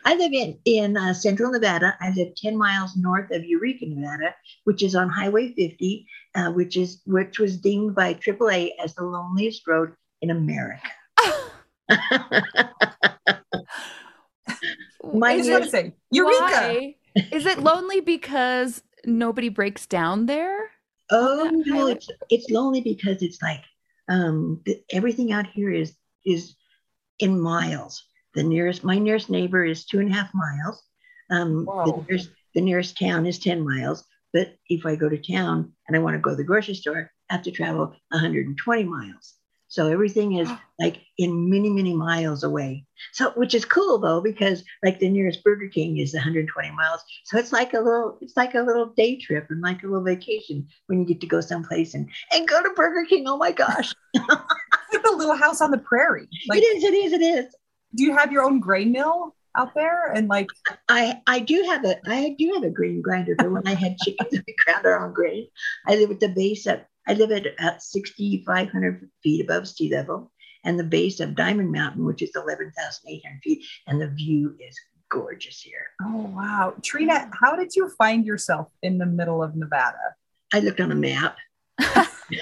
[0.05, 1.97] I live in in uh, central Nevada.
[2.01, 4.35] I live 10 miles north of Eureka, Nevada,
[4.65, 9.05] which is on Highway 50, uh, which is which was deemed by AAA as the
[9.05, 10.89] loneliest road in America.
[15.15, 16.41] My I Is just want say Eureka.
[16.41, 16.95] why?
[17.33, 20.71] Is it lonely because nobody breaks down there?
[21.11, 23.63] oh no, it's it's lonely because it's like
[24.09, 26.57] um, the, everything out here is is
[27.21, 28.05] in miles.
[28.35, 30.83] The nearest my nearest neighbor is two and a half miles.
[31.31, 34.05] Um, the nearest the nearest town is 10 miles.
[34.33, 37.11] But if I go to town and I want to go to the grocery store,
[37.31, 39.35] I have to travel 120 miles.
[39.77, 42.87] So everything is like in many, many miles away.
[43.13, 47.03] So which is cool though, because like the nearest Burger King is 120 miles.
[47.25, 50.03] So it's like a little, it's like a little day trip and like a little
[50.03, 53.29] vacation when you get to go someplace and and go to Burger King.
[53.29, 53.95] Oh my gosh.
[54.93, 56.29] Like the little house on the prairie.
[56.49, 57.55] Like, it is, it is, it is.
[57.97, 60.13] do you have your own grain mill out there?
[60.13, 60.47] And like,
[60.89, 63.99] I I do have a I do have a grain grinder, but when I had
[63.99, 65.49] chickens, we ground our own grain.
[65.89, 70.33] I live at the base of I live at at 6,500 feet above sea level,
[70.65, 74.77] and the base of Diamond Mountain, which is 11,800 feet, and the view is
[75.09, 75.87] gorgeous here.
[76.03, 79.99] oh wow, Trina, how did you find yourself in the middle of Nevada?
[80.53, 81.37] I looked on a map.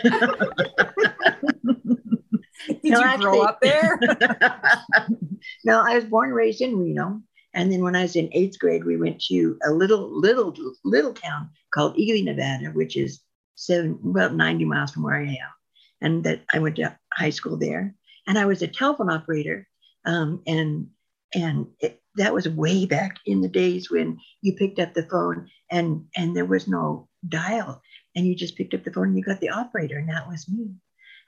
[2.66, 3.98] Did No, you actually- grow up there?
[5.64, 7.20] no, I was born and raised in Reno.
[7.52, 10.52] And then when I was in eighth grade, we went to a little, little,
[10.84, 13.20] little town called Ely, Nevada, which is
[13.54, 15.52] seven, about 90 miles from where I am.
[16.00, 17.94] And that I went to high school there.
[18.26, 19.66] And I was a telephone operator.
[20.04, 20.88] Um, and
[21.34, 25.48] and it, that was way back in the days when you picked up the phone
[25.70, 27.82] and and there was no dial.
[28.14, 30.48] And you just picked up the phone and you got the operator, and that was
[30.48, 30.70] me.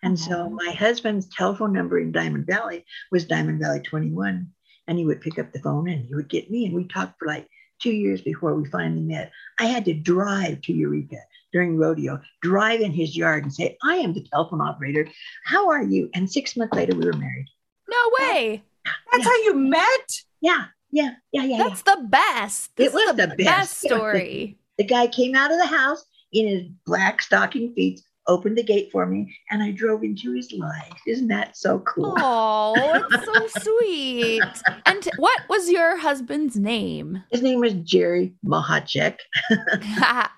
[0.03, 4.49] And so my husband's telephone number in Diamond Valley was Diamond Valley 21.
[4.87, 6.67] And he would pick up the phone and he would get me.
[6.67, 7.49] And we talked for like
[7.81, 9.33] two years before we finally met.
[9.59, 11.19] I had to drive to Eureka
[11.57, 15.09] during rodeo, drive in his yard and say, I am the telephone operator.
[15.47, 16.11] How are you?
[16.15, 17.47] And six months later, we were married.
[17.89, 18.63] No way.
[19.11, 19.31] That's Yeah.
[19.31, 20.09] how you met.
[20.43, 21.57] Yeah, yeah, yeah, yeah.
[21.57, 21.63] yeah.
[21.69, 22.73] That's the best.
[22.73, 23.79] It This is was the best.
[23.81, 24.59] story.
[24.77, 28.91] The guy came out of the house in his black stocking feet, opened the gate
[28.93, 30.93] for me, and I drove into his life.
[31.07, 32.13] Isn't that so cool?
[32.19, 32.75] Oh,
[33.13, 34.43] it's so sweet.
[34.85, 37.23] And what was your husband's name?
[37.31, 39.17] His name was Jerry Mahacek.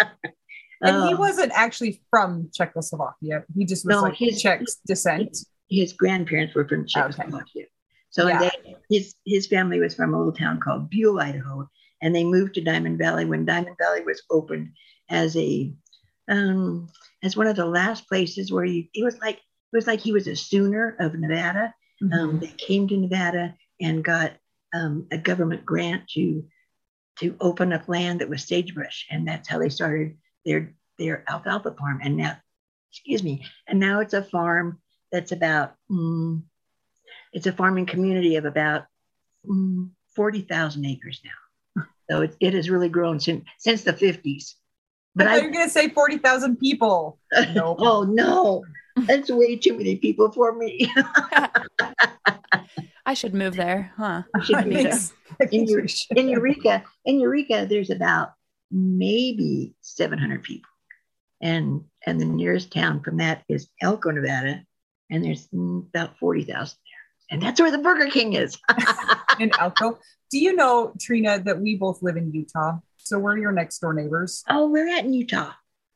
[0.82, 3.44] And he Um, wasn't actually from Czechoslovakia.
[3.56, 5.36] He just was No, like he's- Czech descent.
[5.70, 7.64] his grandparents were from Czechoslovakia.
[8.10, 8.38] So Yeah.
[8.64, 11.68] they, his his family was from a little town called Buhl, Idaho,
[12.02, 14.72] and they moved to Diamond Valley when Diamond Valley was opened
[15.10, 15.72] as a
[16.28, 16.88] um,
[17.22, 20.12] as one of the last places where you it was like it was like he
[20.12, 21.74] was a Sooner of Nevada.
[22.02, 22.12] Mm-hmm.
[22.12, 24.32] Um, they came to Nevada and got
[24.74, 26.44] um, a government grant to
[27.20, 31.72] to open up land that was sagebrush, and that's how they started their their alfalfa
[31.72, 32.36] farm, and now,
[32.90, 34.80] excuse me, and now it's a farm
[35.12, 36.42] that's about mm,
[37.32, 38.84] it's a farming community of about
[39.46, 41.84] mm, forty thousand acres now.
[42.08, 44.56] So it, it has really grown since since the fifties.
[45.14, 47.18] But I thought you were going to say forty thousand people.
[47.52, 47.78] Nope.
[47.80, 48.64] oh no,
[48.96, 50.90] that's way too many people for me.
[53.06, 54.22] I should move there, huh?
[55.52, 58.32] in, in Eureka, in Eureka, there's about
[58.70, 60.70] maybe 700 people,
[61.40, 64.62] and and the nearest town from that is Elko, Nevada,
[65.10, 68.58] and there's about 40,000 there, and that's where the Burger King is.
[69.38, 69.98] in Elko.
[70.30, 72.78] Do you know Trina that we both live in Utah?
[72.98, 74.42] So we're your next door neighbors.
[74.48, 75.52] Oh, we're at in Utah,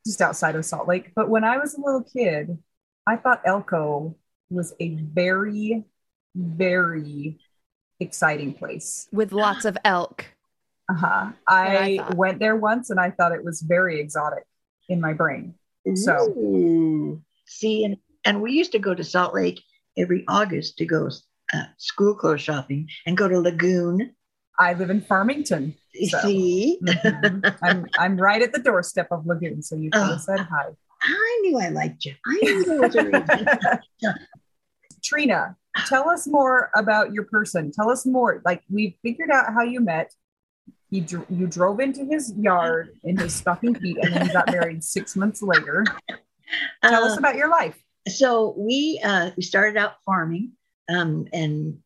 [0.07, 1.13] just outside of Salt Lake.
[1.15, 2.59] But when I was a little kid,
[3.07, 4.17] I thought Elko
[4.49, 5.85] was a very,
[6.35, 7.41] very
[7.99, 10.27] exciting place with lots of elk.
[10.91, 11.31] Uh-huh.
[11.47, 14.45] I, I went there once and I thought it was very exotic
[14.89, 15.55] in my brain.
[15.95, 17.23] So Ooh.
[17.47, 19.61] see, and, and we used to go to Salt Lake
[19.97, 21.09] every August to go
[21.53, 24.15] uh, school clothes shopping and go to Lagoon.
[24.59, 25.75] I live in Farmington.
[26.09, 26.21] So.
[26.21, 27.65] See, mm-hmm.
[27.65, 30.67] I'm I'm right at the doorstep of Lagoon, so you could have oh, said hi.
[31.03, 32.15] I knew I liked you.
[32.27, 33.49] I knew there was a reason.
[35.03, 37.73] Trina, tell us more about your person.
[37.73, 38.43] Tell us more.
[38.45, 40.13] Like we've figured out how you met.
[40.91, 44.83] You, you drove into his yard in his stocking feet and then you got married
[44.83, 45.85] six months later.
[46.83, 47.81] Tell uh, us about your life.
[48.09, 50.53] So we uh, we started out farming
[50.89, 51.79] um, and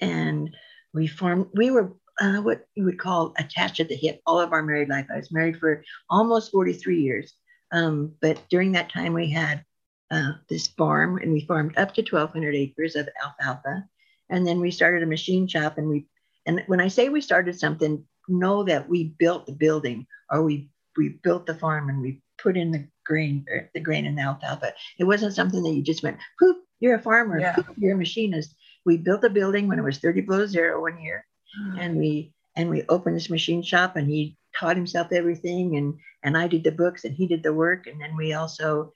[0.00, 0.56] and
[0.94, 1.48] we farmed.
[1.54, 4.88] We were uh, what you would call attached at the hip all of our married
[4.88, 5.06] life.
[5.12, 7.34] I was married for almost 43 years.
[7.72, 9.64] Um, but during that time, we had
[10.10, 13.84] uh, this farm and we farmed up to 1,200 acres of alfalfa.
[14.30, 15.76] And then we started a machine shop.
[15.76, 16.06] And we,
[16.46, 20.70] and when I say we started something, know that we built the building or we,
[20.96, 24.22] we built the farm and we put in the grain, er, the grain and the
[24.22, 24.72] alfalfa.
[24.98, 27.54] It wasn't something that you just went, poop, you're a farmer, yeah.
[27.54, 28.54] poop, you're a machinist.
[28.84, 31.24] We built a building when it was 30 below zero one year.
[31.60, 31.80] Mm.
[31.80, 36.38] And we, and we opened this machine shop and he taught himself everything and and
[36.38, 38.92] I did the books and he did the work and then we also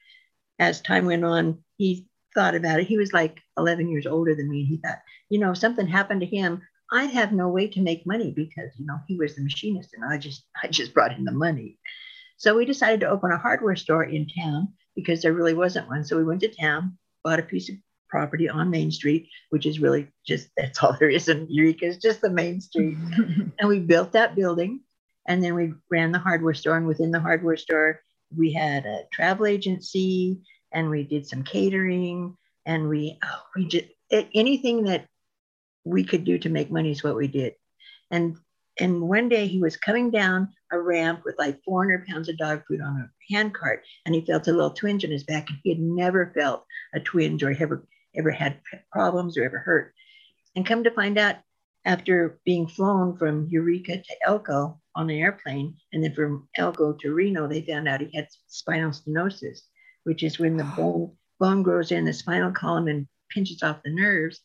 [0.59, 2.87] as time went on, he thought about it.
[2.87, 4.61] He was like 11 years older than me.
[4.61, 6.63] And he thought, you know, something happened to him.
[6.91, 10.05] I have no way to make money because, you know, he was the machinist and
[10.05, 11.79] I just, I just brought in the money.
[12.39, 16.05] So we decided to open a hardware store in town because there really wasn't one.
[16.05, 17.77] So we went to town, bought a piece of
[18.09, 21.99] property on Main Street, which is really just, that's all there is in Eureka is
[21.99, 22.97] just the Main Street.
[23.59, 24.81] and we built that building
[25.27, 28.01] and then we ran the hardware store and within the hardware store,
[28.35, 30.41] we had a travel agency
[30.73, 35.07] and we did some catering and we oh, we did anything that
[35.89, 37.55] we could do to make money is what we did
[38.11, 38.37] and
[38.81, 42.63] and one day he was coming down a ramp with like 400 pounds of dog
[42.69, 45.59] food on a hand cart and he felt a little twinge in his back and
[45.65, 48.61] he had never felt a twinge or ever ever had
[48.93, 49.95] problems or ever hurt
[50.55, 51.37] and come to find out
[51.85, 57.15] after being flown from Eureka to Elko on the airplane, and then from Elko to
[57.15, 59.61] Reno, they found out he had spinal stenosis,
[60.05, 60.77] which is when the oh.
[60.77, 64.41] bone bone grows in the spinal column and pinches off the nerves.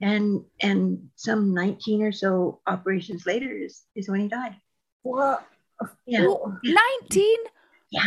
[0.00, 4.56] And and some 19 or so operations later is is when he died.
[5.02, 5.46] What?
[6.06, 6.26] Yeah.
[6.62, 7.36] 19?
[7.90, 8.02] Yeah.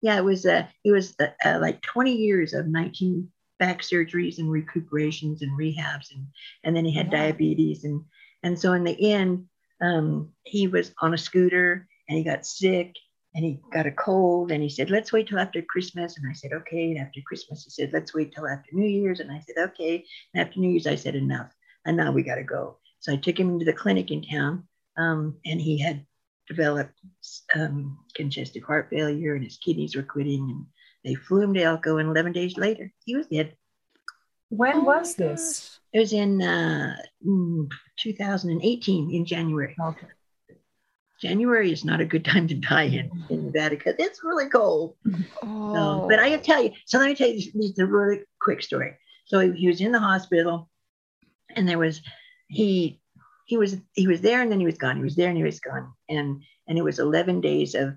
[0.00, 4.38] Yeah, it was uh it was uh, uh, like 20 years of 19 back surgeries
[4.38, 6.26] and recuperations and rehabs and
[6.64, 7.22] and then he had yeah.
[7.22, 8.02] diabetes and
[8.44, 9.46] and so in the end
[9.80, 12.94] um, he was on a scooter and he got sick
[13.34, 16.32] and he got a cold and he said let's wait till after christmas and i
[16.32, 19.40] said okay and after christmas he said let's wait till after new year's and i
[19.40, 21.52] said okay and after new year's i said enough
[21.84, 24.64] and now we got to go so i took him to the clinic in town
[24.96, 26.04] um, and he had
[26.48, 26.98] developed
[27.54, 30.66] um, congestive heart failure and his kidneys were quitting and
[31.04, 33.56] they flew him to Elko, and 11 days later, he was dead.
[34.50, 35.78] When oh was this?
[35.92, 39.76] It was in uh, mm, 2018 in January.
[39.80, 40.06] Okay.
[41.20, 43.46] January is not a good time to die in, in mm-hmm.
[43.46, 44.94] Nevada because it's really cold.
[45.42, 45.74] Oh.
[45.74, 46.30] So, but I oh.
[46.36, 48.94] can tell you, so let me tell you this, is a really quick story.
[49.26, 50.68] So he, he was in the hospital
[51.54, 52.00] and there was,
[52.48, 53.00] he,
[53.46, 54.96] he was, he was there and then he was gone.
[54.96, 55.92] He was there and he was gone.
[56.08, 57.96] And, and it was 11 days of,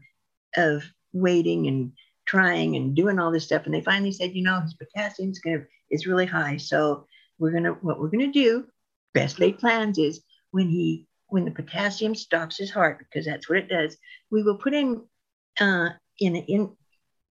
[0.55, 1.91] of waiting and
[2.25, 3.65] trying and doing all this stuff.
[3.65, 6.57] And they finally said, you know, his potassium is gonna is really high.
[6.57, 7.05] So
[7.39, 8.65] we're gonna what we're gonna do,
[9.13, 13.57] best laid plans is when he when the potassium stops his heart, because that's what
[13.57, 13.97] it does,
[14.29, 15.01] we will put in
[15.59, 15.89] uh
[16.19, 16.71] in in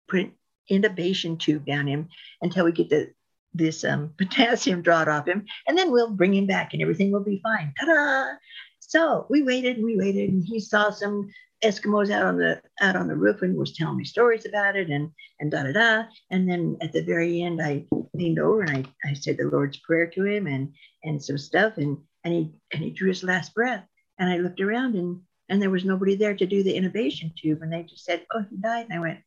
[0.08, 0.32] put
[0.70, 2.08] intubation tube down him
[2.42, 3.12] until we get the
[3.52, 7.24] this um, potassium drawn off him, and then we'll bring him back and everything will
[7.24, 7.72] be fine.
[7.78, 8.36] Ta-da!
[8.80, 11.30] So we waited and we waited, and he saw some
[11.62, 14.88] Eskimos out on the out on the roof and was telling me stories about it
[14.88, 15.10] and
[15.40, 16.04] and da da da.
[16.30, 17.84] And then at the very end, I
[18.14, 18.70] leaned over and
[19.04, 20.72] I, I said the Lord's prayer to him and
[21.04, 23.84] and some stuff and and he and he drew his last breath.
[24.20, 27.62] And I looked around and and there was nobody there to do the intubation tube.
[27.62, 29.18] And they just said, "Oh, he died." And I went,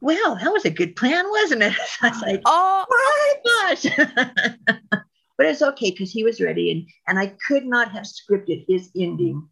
[0.00, 3.86] "Well, that was a good plan, wasn't it?" I was like, Oh, "Oh my gosh!"
[5.36, 8.90] but it's okay because he was ready, and and I could not have scripted his
[8.96, 9.48] ending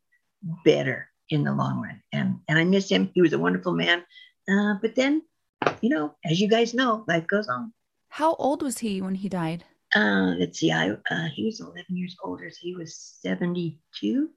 [0.65, 2.03] better in the long run.
[2.13, 3.11] And and I miss him.
[3.15, 4.03] He was a wonderful man.
[4.49, 5.23] Uh, but then,
[5.81, 7.73] you know, as you guys know, life goes on.
[8.09, 9.65] how old was he when he died?
[9.95, 10.73] Uh, let's see.
[10.73, 14.31] I uh, he was 11 years older, so he was 72.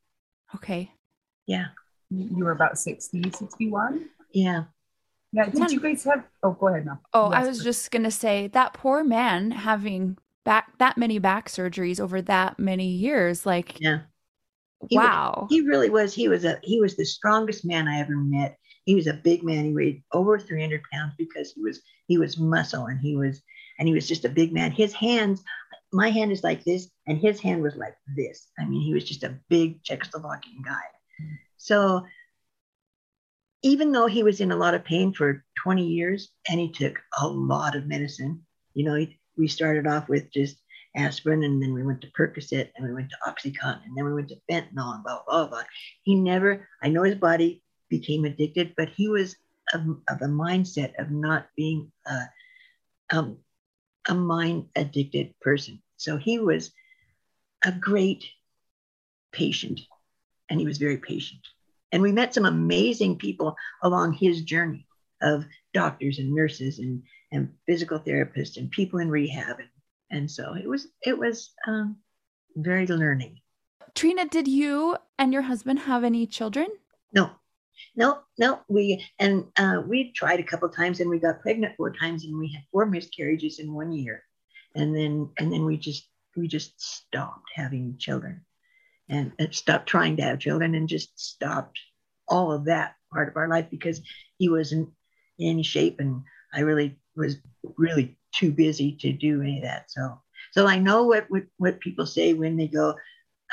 [0.56, 0.92] Okay.
[1.48, 1.68] Yeah,
[2.10, 4.06] You were about 60, 61.
[4.34, 4.64] yeah.
[5.32, 5.50] Yeah.
[5.50, 6.24] Did you guys have?
[6.44, 7.02] Oh, go ahead now.
[7.14, 7.64] Oh, I was please.
[7.66, 12.88] just gonna say that poor man having back that many back surgeries over that many
[12.88, 13.46] years.
[13.46, 14.02] Like, Yeah.
[14.90, 15.48] He was- wow.
[15.50, 16.14] He really was.
[16.14, 18.58] He was a he was the strongest man I ever met.
[18.86, 19.66] He was a big man.
[19.66, 23.42] He weighed over 300 pounds because he was he was muscle and he was
[23.80, 24.72] and he was just a big man.
[24.72, 25.44] His hands,
[25.92, 28.48] my hand is like this, and his hand was like this.
[28.60, 30.84] I mean, he was just a big Czechoslovakian guy.
[31.58, 32.06] So
[33.64, 37.02] even though he was in a lot of pain for 20 years and he took
[37.20, 40.58] a lot of medicine, you know, he, we started off with just
[40.96, 44.14] aspirin and then we went to Percocet and we went to Oxycontin and then we
[44.14, 45.64] went to fentanyl and blah, blah, blah.
[46.04, 49.36] He never, I know his body became addicted, but he was
[49.74, 52.20] of, of a mindset of not being a,
[53.18, 53.38] um,
[54.08, 55.82] a mind addicted person.
[55.98, 56.72] So he was
[57.64, 58.26] a great
[59.32, 59.82] patient
[60.50, 61.42] and he was very patient.
[61.92, 64.88] And we met some amazing people along his journey
[65.22, 69.60] of doctors and nurses and, and physical therapists and people in rehab.
[69.60, 69.70] And,
[70.12, 71.98] and so it was, it was um,
[72.56, 73.40] very learning.
[73.94, 76.68] Trina, did you and your husband have any children?
[77.14, 77.32] No,
[77.96, 78.60] no, no.
[78.68, 82.38] We and uh, we tried a couple times, and we got pregnant four times, and
[82.38, 84.24] we had four miscarriages in one year,
[84.76, 88.42] and then and then we just we just stopped having children,
[89.10, 91.80] and, stopped trying to have children, and just stopped
[92.28, 94.02] all of that part of our life because
[94.38, 94.90] he wasn't
[95.40, 96.22] in shape, and
[96.54, 97.38] I really was
[97.78, 99.90] really too busy to do any of that.
[99.90, 102.96] So so I know what what, what people say when they go,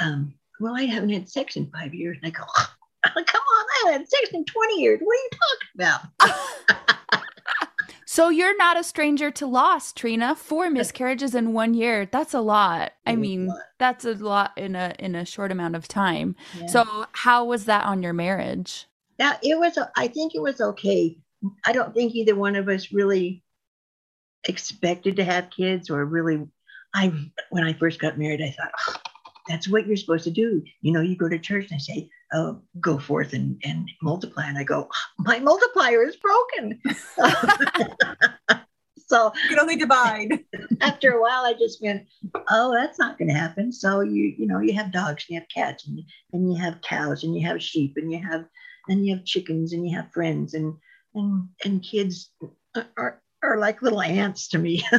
[0.01, 2.45] um, well, I haven't had sex in five years, and I go.
[3.05, 3.43] Come
[3.83, 5.01] on, I haven't had sex in 20 years.
[5.03, 7.23] What are you talking about?
[8.13, 10.35] So you're not a stranger to loss, Trina.
[10.35, 12.05] Four miscarriages in one year.
[12.05, 12.93] That's a lot.
[13.07, 15.89] I It is a mean, that's a lot in a in a short amount of
[15.89, 16.37] time.
[16.61, 16.67] Yeah.
[16.67, 18.87] So how was that on your marriage?
[19.19, 21.17] now it was, I think it was okay.
[21.65, 23.43] I don't think either one of us really
[24.45, 26.47] expected to have kids or really.
[26.95, 27.15] I,
[27.49, 28.97] when I first got married, I thought, "Oh,
[29.49, 30.63] that's what you're supposed to do.
[30.81, 34.47] You know, you go to church and they say, oh, go forth and, and multiply.
[34.47, 36.81] And I go, ah, my multiplier is broken.
[39.07, 40.45] so You can only divide.
[40.81, 42.05] after a while i just went
[42.51, 45.41] oh that's not going to happen so you you know you have dogs and you
[45.41, 46.01] have cats and,
[46.33, 48.45] and you have cows and you have sheep and you have
[48.89, 50.75] and you have chickens and you have friends and
[51.15, 52.31] and and kids
[52.97, 54.85] are are like little ants to me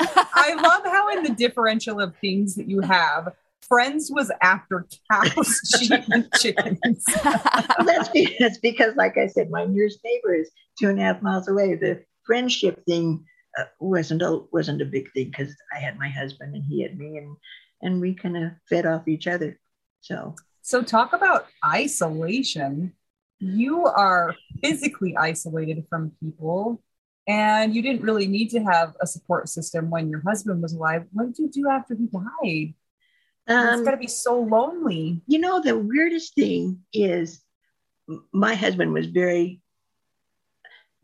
[0.00, 3.32] I love how in the differential of things that you have,
[3.68, 7.04] Friends was after cows, sheep, and chickens.
[7.84, 11.20] that's, be- that's because like i said my nearest neighbor is two and a half
[11.22, 13.24] miles away the friendship thing
[13.58, 16.98] uh, wasn't a wasn't a big thing because i had my husband and he had
[16.98, 17.36] me and
[17.82, 19.58] and we kind of fed off each other
[20.00, 22.92] so So, talk about isolation.
[23.40, 26.82] You are physically isolated from people,
[27.26, 31.04] and you didn't really need to have a support system when your husband was alive.
[31.12, 32.74] What did you do after he died?
[33.48, 35.22] It's um, got to be so lonely.
[35.26, 37.42] You know, the weirdest thing is
[38.32, 39.60] my husband was very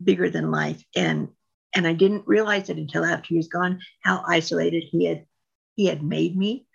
[0.03, 0.83] bigger than life.
[0.95, 1.29] And
[1.75, 5.25] and I didn't realize it until after he was gone, how isolated he had
[5.75, 6.65] he had made me.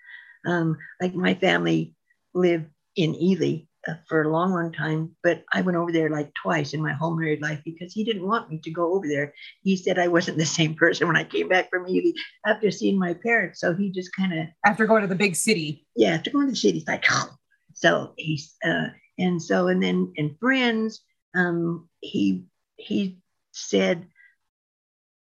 [0.46, 1.94] Um, like my family
[2.34, 3.66] lived in Ely
[4.08, 7.16] for a long, long time, but I went over there like twice in my whole
[7.16, 9.32] married life because he didn't want me to go over there.
[9.62, 12.12] He said I wasn't the same person when I came back from Ely
[12.46, 13.60] after seeing my parents.
[13.60, 16.52] So he just kind of After going to the big city, yeah, after going to
[16.52, 17.30] the city, it's like, oh.
[17.74, 21.00] so he's, uh, and so, and then in Friends,
[21.34, 22.44] um, he,
[22.76, 23.18] he
[23.52, 24.06] said,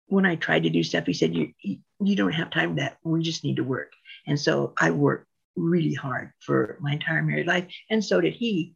[0.06, 2.80] when I tried to do stuff, he said, you, you you don't have time for
[2.80, 2.98] that.
[3.02, 3.92] We just need to work.
[4.26, 5.26] And so I worked
[5.56, 7.66] really hard for my entire married life.
[7.90, 8.74] And so did he.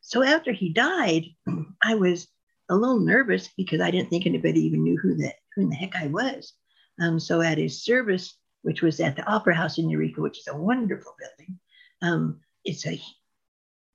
[0.00, 1.24] So after he died,
[1.82, 2.28] I was
[2.68, 5.76] a little nervous because I didn't think anybody even knew who the, who in the
[5.76, 6.52] heck I was.
[7.00, 10.48] Um, so at his service, which was at the Opera House in Eureka, which is
[10.48, 11.58] a wonderful building,
[12.02, 13.00] um, it's a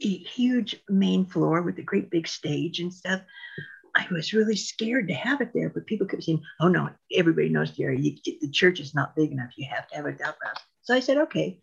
[0.03, 3.21] a huge main floor with a great big stage and stuff.
[3.95, 7.47] I was really scared to have it there, but people kept saying, "Oh no, everybody
[7.47, 8.19] knows Jerry.
[8.25, 9.51] The church is not big enough.
[9.55, 11.61] You have to have a opera house." So I said, "Okay."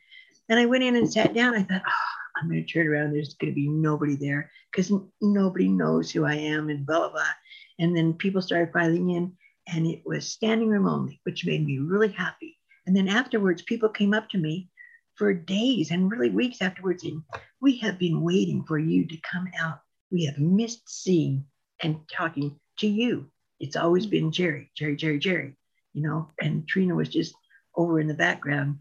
[0.48, 1.54] And I went in and sat down.
[1.54, 3.12] I thought, oh, I'm going to turn around.
[3.12, 7.10] There's going to be nobody there because nobody knows who I am and blah, blah,
[7.10, 7.32] blah.
[7.78, 9.32] And then people started filing in,
[9.68, 12.58] and it was standing room only, which made me really happy.
[12.86, 14.68] And then afterwards, people came up to me
[15.14, 17.22] for days and really weeks afterwards, and
[17.60, 19.80] we have been waiting for you to come out.
[20.10, 21.44] We have missed seeing
[21.82, 23.30] and talking to you.
[23.60, 25.56] It's always been Jerry, Jerry, Jerry, Jerry,
[25.92, 27.34] you know, and Trina was just
[27.76, 28.78] over in the background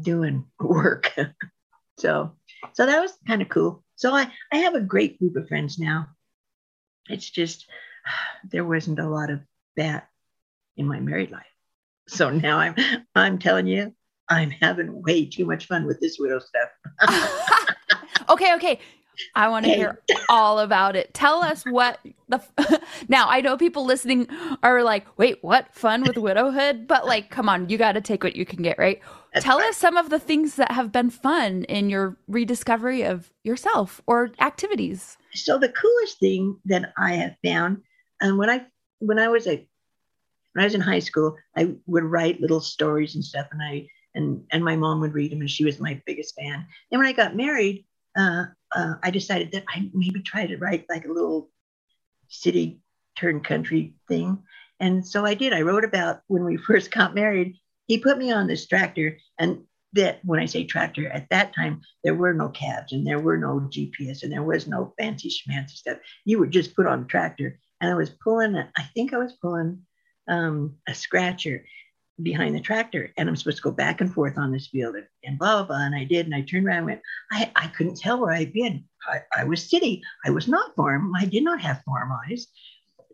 [0.00, 1.12] doing work.
[1.98, 2.32] so,
[2.72, 3.84] so that was kind of cool.
[3.96, 6.08] So I, I have a great group of friends now.
[7.08, 7.66] It's just
[8.50, 9.40] there wasn't a lot of
[9.76, 10.08] that
[10.76, 11.44] in my married life.
[12.08, 12.74] So now I'm
[13.14, 13.94] I'm telling you,
[14.28, 16.70] I'm having way too much fun with this widow stuff.
[18.28, 18.80] okay, okay.
[19.34, 21.14] I want to hear all about it.
[21.14, 22.42] Tell us what the
[23.08, 23.28] now.
[23.28, 24.26] I know people listening
[24.62, 25.72] are like, "Wait, what?
[25.74, 28.78] Fun with widowhood?" But like, come on, you got to take what you can get,
[28.78, 29.00] right?
[29.32, 29.68] That's Tell right.
[29.68, 34.32] us some of the things that have been fun in your rediscovery of yourself or
[34.40, 35.16] activities.
[35.32, 37.82] So the coolest thing that I have found,
[38.20, 38.66] and when I
[38.98, 39.66] when I was a
[40.52, 43.86] when I was in high school, I would write little stories and stuff, and I
[44.14, 46.66] and and my mom would read them, and she was my biggest fan.
[46.90, 47.86] And when I got married,
[48.16, 51.50] uh, uh, I decided that I maybe try to write like a little
[52.28, 52.80] city
[53.16, 54.42] turn country thing.
[54.78, 55.52] And so I did.
[55.52, 57.56] I wrote about when we first got married.
[57.86, 59.64] He put me on this tractor, and
[59.94, 63.36] that when I say tractor, at that time there were no cabs and there were
[63.36, 65.98] no GPS and there was no fancy schmancy stuff.
[66.24, 68.56] You were just put on a tractor, and I was pulling.
[68.56, 69.82] I think I was pulling
[70.28, 71.64] um, a scratcher,
[72.22, 75.38] behind the tractor and I'm supposed to go back and forth on this field and,
[75.38, 75.86] blah, blah, blah.
[75.86, 76.26] And I did.
[76.26, 77.00] And I turned around and went,
[77.32, 78.84] I, I couldn't tell where I'd been.
[79.06, 80.02] I, I was city.
[80.24, 81.12] I was not farm.
[81.16, 82.46] I did not have farm eyes.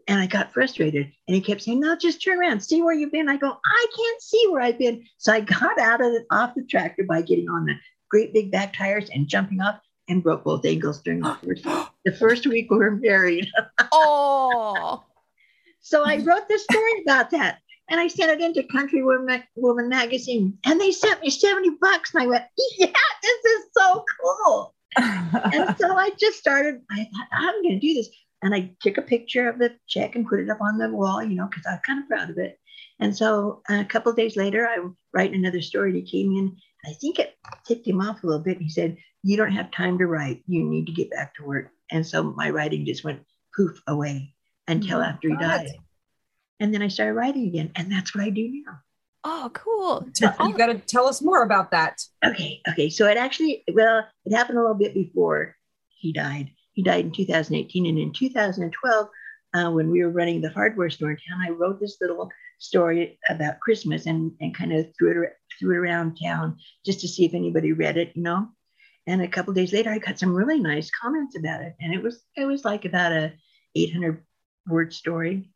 [0.09, 1.11] And I got frustrated.
[1.27, 3.29] And he kept saying, No, just turn around, see where you've been.
[3.29, 5.05] I go, I can't see where I've been.
[5.19, 7.75] So I got out of the, off the tractor by getting on the
[8.09, 11.65] great big back tires and jumping off and broke both ankles during the first,
[12.05, 13.49] the first week we were married.
[13.93, 15.03] oh.
[15.81, 19.89] So I wrote this story about that and I sent it into Country Woman, Woman
[19.89, 22.15] magazine, and they sent me 70 bucks.
[22.15, 22.45] And I went,
[22.79, 22.87] Yeah,
[23.23, 24.75] this is so cool.
[24.97, 28.09] and so I just started, I thought, I'm going to do this.
[28.43, 31.23] And I took a picture of the check and put it up on the wall,
[31.23, 32.59] you know, because I'm kind of proud of it.
[32.99, 34.79] And so a couple of days later, I
[35.13, 35.93] write another story.
[35.93, 36.57] He came in.
[36.85, 37.35] I think it
[37.67, 38.61] ticked him off a little bit.
[38.61, 40.43] He said, You don't have time to write.
[40.47, 41.71] You need to get back to work.
[41.91, 43.23] And so my writing just went
[43.55, 44.35] poof away
[44.69, 45.11] until mm-hmm.
[45.11, 45.69] after he died.
[46.61, 47.73] And then I started writing again.
[47.77, 48.79] And that's what I do now.
[49.25, 50.09] Oh, cool.
[50.21, 52.01] You got to tell us more about that.
[52.25, 52.61] Okay.
[52.69, 52.89] Okay.
[52.89, 55.57] So it actually, well, it happened a little bit before
[55.89, 56.51] he died.
[56.73, 57.87] He died in 2018.
[57.87, 59.09] And in 2012,
[59.55, 63.19] uh, when we were running the hardware store in town, I wrote this little story
[63.29, 67.25] about Christmas and, and kind of threw it, threw it around town just to see
[67.25, 68.49] if anybody read it, you know.
[69.09, 71.75] And a couple days later, I got some really nice comments about it.
[71.81, 73.33] And it was it was like about a
[73.75, 74.23] 800
[74.69, 75.49] word story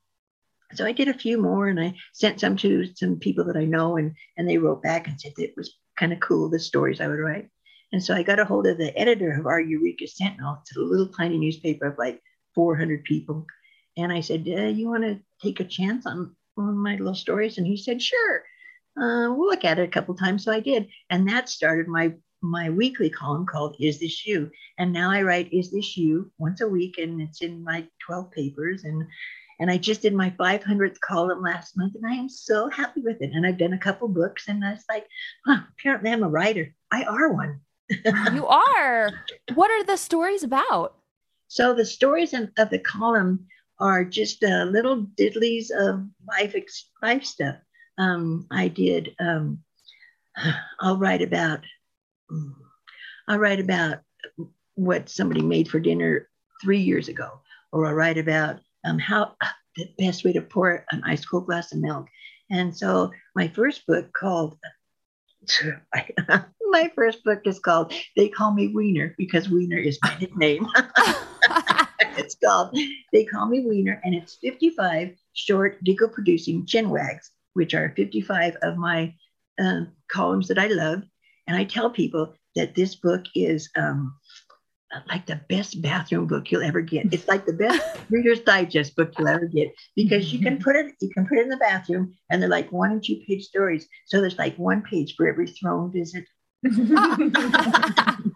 [0.74, 3.64] so I did a few more and I sent some to some people that I
[3.64, 7.00] know and, and they wrote back and said it was kind of cool, the stories
[7.00, 7.48] I would write.
[7.92, 10.58] And so I got a hold of the editor of our Eureka Sentinel.
[10.62, 12.22] It's a little tiny newspaper of like
[12.54, 13.46] 400 people.
[13.96, 17.58] And I said, uh, you want to take a chance on, on my little stories?
[17.58, 18.44] And he said, sure.
[18.96, 20.44] Uh, we'll look at it a couple times.
[20.44, 20.88] So I did.
[21.10, 24.50] And that started my my weekly column called Is This You?
[24.78, 28.30] And now I write Is This You once a week and it's in my 12
[28.32, 28.84] papers.
[28.84, 29.06] And
[29.61, 33.20] and I just did my 500th column last month, and I am so happy with
[33.20, 33.32] it.
[33.34, 35.06] And I've done a couple books, and I was like,
[35.46, 36.74] huh, apparently I'm a writer.
[36.90, 37.61] I are one.
[38.32, 39.11] you are.
[39.54, 40.94] What are the stories about?
[41.48, 43.46] So the stories of, of the column
[43.78, 46.54] are just uh, little diddlies of life
[47.02, 47.56] life stuff.
[47.98, 49.14] Um, I did.
[49.20, 49.58] Um,
[50.80, 51.61] I'll write about.
[53.28, 53.98] I'll write about
[54.74, 56.28] what somebody made for dinner
[56.62, 57.40] three years ago,
[57.72, 59.34] or I'll write about um, how
[59.76, 62.06] the best way to pour an ice cold glass of milk.
[62.50, 64.56] And so my first book called
[66.70, 70.66] my first book is called They Call Me Wiener because Wiener is my nickname.
[72.16, 72.76] it's called
[73.12, 78.56] They Call Me Wiener, and it's 55 short Dico producing chin wags, which are 55
[78.62, 79.14] of my
[79.60, 81.02] uh, columns that I love.
[81.46, 84.16] And I tell people that this book is um,
[85.09, 87.12] like the best bathroom book you'll ever get.
[87.12, 87.80] It's like the best
[88.11, 91.43] Reader's Digest book you'll ever get because you can put it you can put it
[91.43, 93.88] in the bathroom and they're like one and two page stories.
[94.07, 96.24] So there's like one page for every throne visit.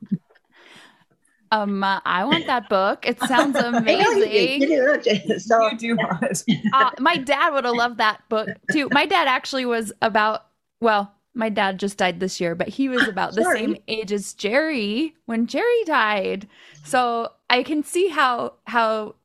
[1.55, 3.07] Um, uh, I want that book.
[3.07, 4.63] It sounds I you did.
[4.63, 5.23] You amazing.
[5.29, 5.39] do.
[5.39, 6.43] So you do want it.
[6.73, 8.89] uh, my dad would have loved that book too.
[8.91, 10.47] My dad actually was about,
[10.81, 14.35] well, my dad just died this year, but he was about the same age as
[14.35, 16.49] Jerry when Jerry died.
[16.85, 19.17] So I can see how how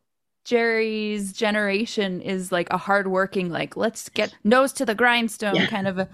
[0.45, 5.67] Jerry's generation is like a hardworking, like let's get nose to the grindstone Yeah.
[5.67, 6.09] kind of a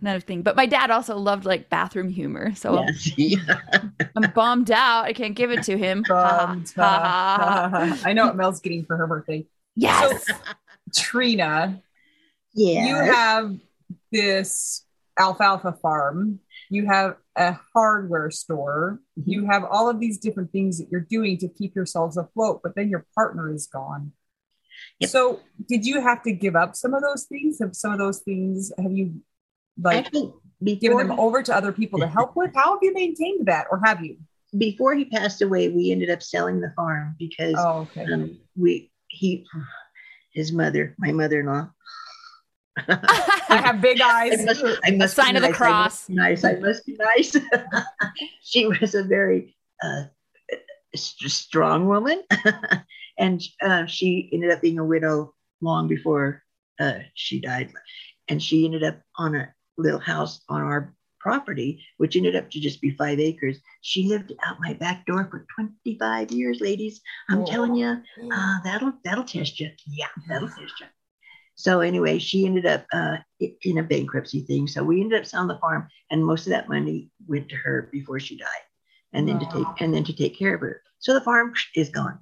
[0.00, 0.40] kind of thing.
[0.40, 3.60] But my dad also loved like bathroom humor, so yes, yeah.
[4.16, 5.04] I'm bummed out.
[5.04, 6.04] I can't give it to him.
[6.08, 6.88] Ha, ha,
[7.38, 8.00] ha, ha.
[8.04, 9.44] I know what Mel's getting for her birthday.
[9.74, 10.24] Yes.
[10.94, 11.82] Trina,
[12.54, 12.86] yeah.
[12.86, 13.56] you have
[14.10, 14.85] this
[15.18, 16.40] alfalfa farm,
[16.70, 19.30] you have a hardware store, Mm-hmm.
[19.30, 22.74] you have all of these different things that you're doing to keep yourselves afloat, but
[22.76, 24.12] then your partner is gone.
[25.00, 25.10] Yep.
[25.10, 27.58] So, did you have to give up some of those things?
[27.60, 29.22] Have some of those things have you
[29.80, 30.32] like Actually,
[30.80, 32.50] given them over to other people to help with?
[32.54, 34.16] How have you maintained that, or have you?
[34.56, 38.04] before he passed away, we ended up selling the farm because Oh, okay.
[38.12, 39.44] um, we he
[40.32, 41.68] his mother, my mother-in-law.
[42.88, 44.44] I have big I eyes.
[44.44, 46.08] must, I must sign be of the cross.
[46.10, 46.44] I nice.
[46.44, 47.36] I must be nice.
[48.42, 50.04] she was a very uh,
[50.94, 52.22] strong woman,
[53.18, 56.42] and uh, she ended up being a widow long before
[56.80, 57.72] uh, she died.
[58.28, 59.48] And she ended up on a
[59.78, 63.58] little house on our property, which ended up to just be five acres.
[63.80, 67.00] She lived out my back door for 25 years, ladies.
[67.30, 67.46] I'm Oh.
[67.46, 67.96] telling you,
[68.32, 69.70] uh, that'll that'll test you.
[69.86, 70.86] Yeah, that'll test you.
[71.56, 74.66] So anyway, she ended up uh, in a bankruptcy thing.
[74.66, 77.88] So we ended up selling the farm, and most of that money went to her
[77.90, 78.66] before she died,
[79.14, 80.82] and then to take and then to take care of her.
[80.98, 82.18] So the farm is gone,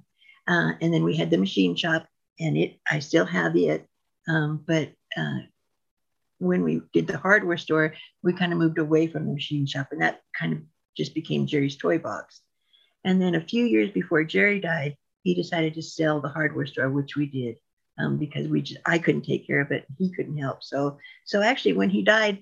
[0.47, 2.07] uh, and then we had the machine shop,
[2.39, 3.85] and it I still have it,
[4.29, 5.39] um, but uh,
[6.39, 9.89] when we did the hardware store, we kind of moved away from the machine shop,
[9.91, 10.59] and that kind of
[10.95, 12.39] just became Jerry's toy box.
[13.03, 16.89] And then a few years before Jerry died, he decided to sell the hardware store,
[16.89, 17.57] which we did
[17.99, 19.85] um, because we just I couldn't take care of it.
[19.97, 20.63] He couldn't help.
[20.63, 22.39] So so actually, when he died,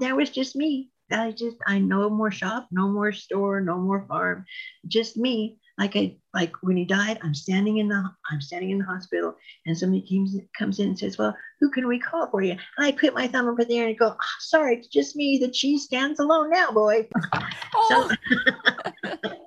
[0.00, 0.90] that was just me.
[1.12, 4.44] I just I no more shop, no more store, no more farm,
[4.86, 5.58] just me.
[5.78, 9.34] Like I like when he died, I'm standing in the I'm standing in the hospital,
[9.66, 12.86] and somebody comes comes in and says, "Well, who can we call for you?" And
[12.86, 15.38] I put my thumb over there and go, "Ah, "Sorry, it's just me.
[15.38, 17.08] The cheese stands alone now, boy."
[17.72, 18.10] Oh,
[19.12, 19.30] So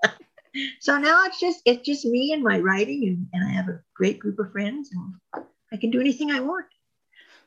[0.97, 4.19] now it's just it's just me and my writing, and, and I have a great
[4.19, 6.65] group of friends, and I can do anything I want.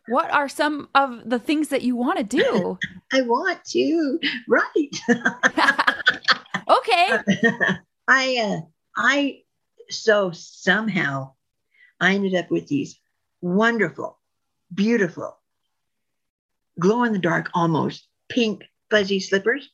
[0.08, 2.78] what are some of the things that you want to do?
[3.12, 5.00] I want to write.
[6.68, 7.18] okay.
[8.08, 8.60] I uh,
[8.96, 9.40] I
[9.90, 11.32] so somehow
[12.00, 12.98] I ended up with these
[13.40, 14.18] wonderful,
[14.74, 15.38] beautiful,
[16.78, 19.68] glow in the dark, almost pink fuzzy slippers,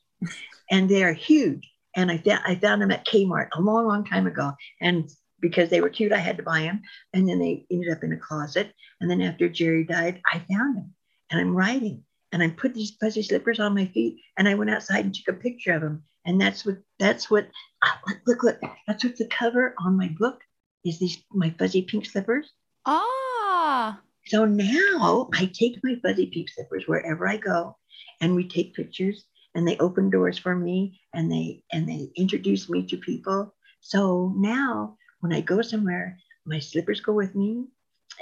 [0.70, 1.71] and they are huge.
[1.94, 5.68] And I found I found them at Kmart a long, long time ago, and because
[5.68, 6.82] they were cute, I had to buy them.
[7.12, 8.72] And then they ended up in a closet.
[9.00, 10.94] And then after Jerry died, I found them,
[11.30, 14.70] and I'm writing, and I put these fuzzy slippers on my feet, and I went
[14.70, 16.04] outside and took a picture of them.
[16.24, 17.48] And that's what that's what
[17.84, 18.60] ah, look, look, look.
[18.86, 20.40] That's what the cover on my book
[20.84, 22.50] is these my fuzzy pink slippers.
[22.86, 24.00] Ah.
[24.26, 27.76] So now I take my fuzzy pink slippers wherever I go,
[28.20, 29.24] and we take pictures,
[29.54, 33.54] and they open doors for me, and they and they introduce me to people.
[33.80, 37.66] So now when I go somewhere, my slippers go with me,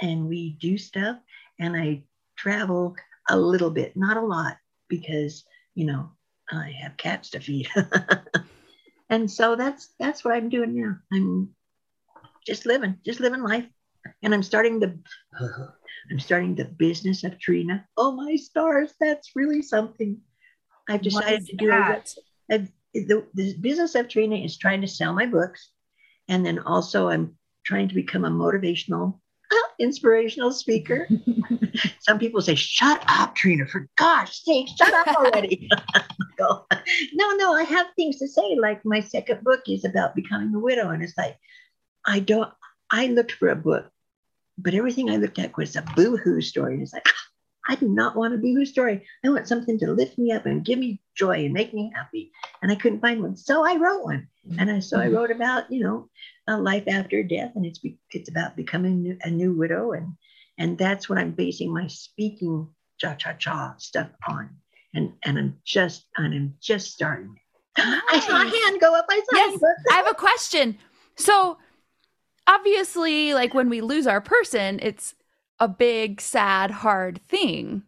[0.01, 1.17] and we do stuff,
[1.59, 2.03] and I
[2.37, 2.95] travel
[3.29, 4.57] a little bit, not a lot,
[4.89, 5.43] because
[5.75, 6.11] you know
[6.51, 7.69] I have cats to feed.
[9.09, 10.97] and so that's that's what I'm doing now.
[11.13, 11.49] I'm
[12.45, 13.65] just living, just living life.
[14.23, 14.97] And I'm starting the
[16.11, 17.85] I'm starting the business of Trina.
[17.97, 20.19] Oh my stars, that's really something.
[20.91, 22.13] I've decided to do that?
[22.49, 25.71] I've, the, the business of Trina is trying to sell my books.
[26.27, 27.35] And then also I'm
[27.65, 29.19] trying to become a motivational,
[29.79, 31.07] inspirational speaker.
[32.01, 35.69] Some people say, shut up, Trina, for gosh sake, shut up already.
[37.13, 38.57] No, no, I have things to say.
[38.59, 40.89] Like my second book is about becoming a widow.
[40.89, 41.37] And it's like,
[42.03, 42.51] I don't,
[42.91, 43.91] I looked for a book,
[44.57, 46.73] but everything I looked at was a boo-hoo story.
[46.73, 47.07] And it's like,
[47.67, 49.05] I do not want a boo-hoo story.
[49.23, 52.31] I want something to lift me up and give me joy and make me happy.
[52.61, 53.37] And I couldn't find one.
[53.37, 54.27] So I wrote one.
[54.57, 55.15] And I, so I mm-hmm.
[55.15, 56.09] wrote about, you know,
[56.47, 57.51] a life after death.
[57.55, 59.91] And it's, be, it's about becoming new, a new widow.
[59.91, 60.13] And,
[60.57, 64.49] and that's what I'm basing my speaking cha-cha-cha stuff on.
[64.93, 67.35] And, and I'm just, and I'm just starting.
[67.77, 69.05] I saw a hand go up.
[69.09, 69.75] I saw Yes, hand go up.
[69.91, 70.77] I have a question.
[71.15, 71.57] So,
[72.47, 75.15] obviously, like when we lose our person, it's
[75.61, 77.83] a big, sad, hard thing.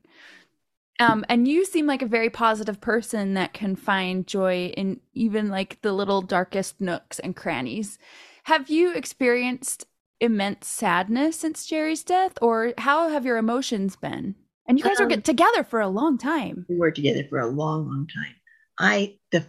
[0.99, 5.49] Um, and you seem like a very positive person that can find joy in even
[5.49, 7.97] like the little darkest nooks and crannies.
[8.43, 9.87] Have you experienced
[10.21, 14.35] immense sadness since Jerry's death, or how have your emotions been?
[14.67, 16.65] And you guys Um, were together for a long time.
[16.69, 18.35] We were together for a long, long time.
[18.79, 19.45] I the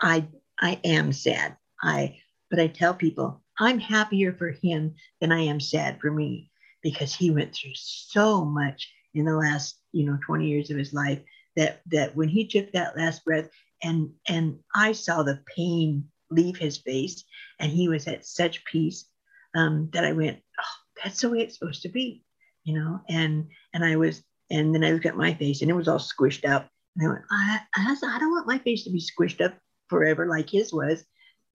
[0.00, 1.56] I I am sad.
[1.82, 2.16] I
[2.50, 6.50] but I tell people I'm happier for him than I am sad for me
[6.82, 10.92] because he went through so much in the last, you know, 20 years of his
[10.92, 11.20] life
[11.56, 13.48] that that when he took that last breath
[13.82, 17.24] and and I saw the pain leave his face
[17.60, 19.06] and he was at such peace
[19.54, 22.24] um, that I went, oh, that's the way it's supposed to be,
[22.64, 25.74] you know, and and I was and then I looked at my face and it
[25.74, 26.68] was all squished up.
[26.96, 29.54] And I went, I, I, I don't want my face to be squished up
[29.88, 31.04] forever like his was.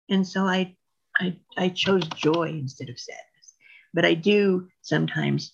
[0.10, 0.76] And so I,
[1.20, 3.26] I, I chose joy instead of sadness.
[3.94, 5.54] But I do sometimes,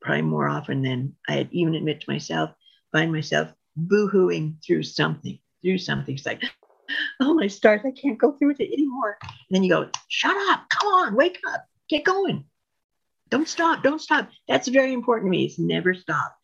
[0.00, 2.50] probably more often than I even admit to myself,
[2.92, 6.14] find myself boo-hooing through something, through something.
[6.14, 6.42] It's like,
[7.20, 9.16] oh my stars, I can't go through with it anymore.
[9.22, 12.44] And then you go, shut up, come on, wake up, get going.
[13.30, 14.28] Don't stop, don't stop.
[14.48, 15.44] That's very important to me.
[15.44, 16.36] It's never stop.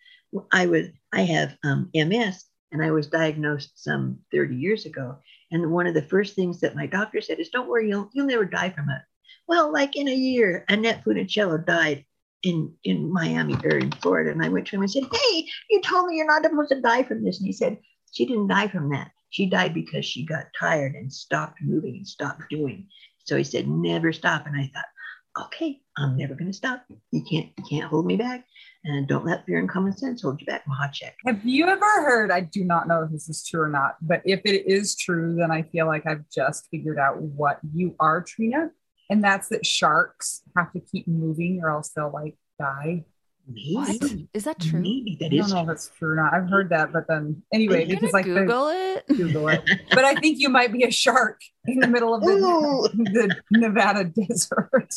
[0.52, 5.16] I was I have um, MS and I was diagnosed some 30 years ago.
[5.50, 8.26] And one of the first things that my doctor said is, "Don't worry, you'll you'll
[8.26, 9.02] never die from it."
[9.46, 12.04] Well, like in a year, Annette Funicello died
[12.42, 15.80] in in Miami or in Florida, and I went to him and said, "Hey, you
[15.82, 17.78] told me you're not supposed to die from this," and he said,
[18.12, 19.12] "She didn't die from that.
[19.30, 22.88] She died because she got tired and stopped moving and stopped doing."
[23.24, 26.84] So he said, "Never stop." And I thought, "Okay, I'm never going to stop.
[27.10, 28.46] You can't you can't hold me back."
[28.88, 30.62] And don't let fear and common sense hold you back.
[30.66, 31.12] Machacek.
[31.26, 32.30] Have you ever heard?
[32.30, 35.34] I do not know if this is true or not, but if it is true,
[35.36, 38.70] then I feel like I've just figured out what you are, Trina.
[39.10, 43.04] And that's that sharks have to keep moving or else they'll like die.
[43.48, 43.74] Maybe.
[43.74, 44.02] What?
[44.34, 44.80] Is that true?
[44.80, 46.32] Maybe that I don't know if it's true or not.
[46.34, 49.06] I've heard that, but then anyway, Are you because gonna like the- Google it?
[49.08, 49.62] Google it.
[49.90, 54.04] But I think you might be a shark in the middle of the, the Nevada
[54.28, 54.94] desert.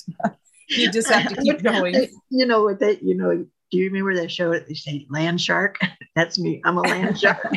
[0.68, 2.08] you just have to keep going.
[2.30, 5.40] You know what that you know, do you remember that show that they say land
[5.40, 5.78] shark?
[6.16, 6.62] That's me.
[6.66, 7.54] I'm a land shark.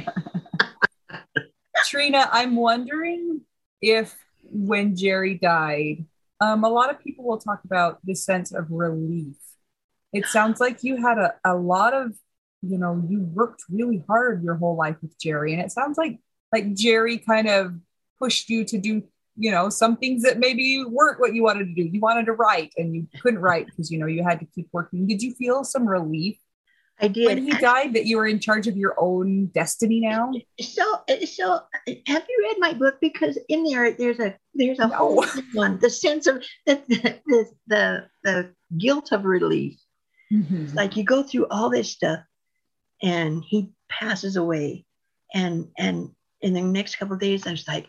[1.86, 3.40] Trina, I'm wondering
[3.80, 6.04] if when Jerry died,
[6.40, 9.36] um, a lot of people will talk about the sense of relief.
[10.12, 12.12] It sounds like you had a, a lot of,
[12.62, 15.52] you know, you worked really hard your whole life with Jerry.
[15.52, 16.20] And it sounds like
[16.52, 17.74] like Jerry kind of
[18.18, 19.02] pushed you to do,
[19.36, 21.82] you know, some things that maybe weren't what you wanted to do.
[21.82, 24.68] You wanted to write and you couldn't write because you know you had to keep
[24.72, 25.06] working.
[25.06, 26.36] Did you feel some relief
[27.00, 27.26] I did.
[27.26, 30.32] when he died that you were in charge of your own destiny now?
[30.60, 30.84] So,
[31.24, 31.60] so
[32.06, 32.98] have you read my book?
[33.00, 34.94] Because in there, there's a there's a No.
[34.96, 35.24] whole
[35.54, 35.78] one.
[35.80, 36.82] The sense of the
[37.26, 39.78] the the, the guilt of relief.
[40.32, 40.64] Mm-hmm.
[40.64, 42.20] It's like you go through all this stuff,
[43.02, 44.84] and he passes away,
[45.34, 46.10] and and
[46.42, 47.86] in the next couple of days, I was like,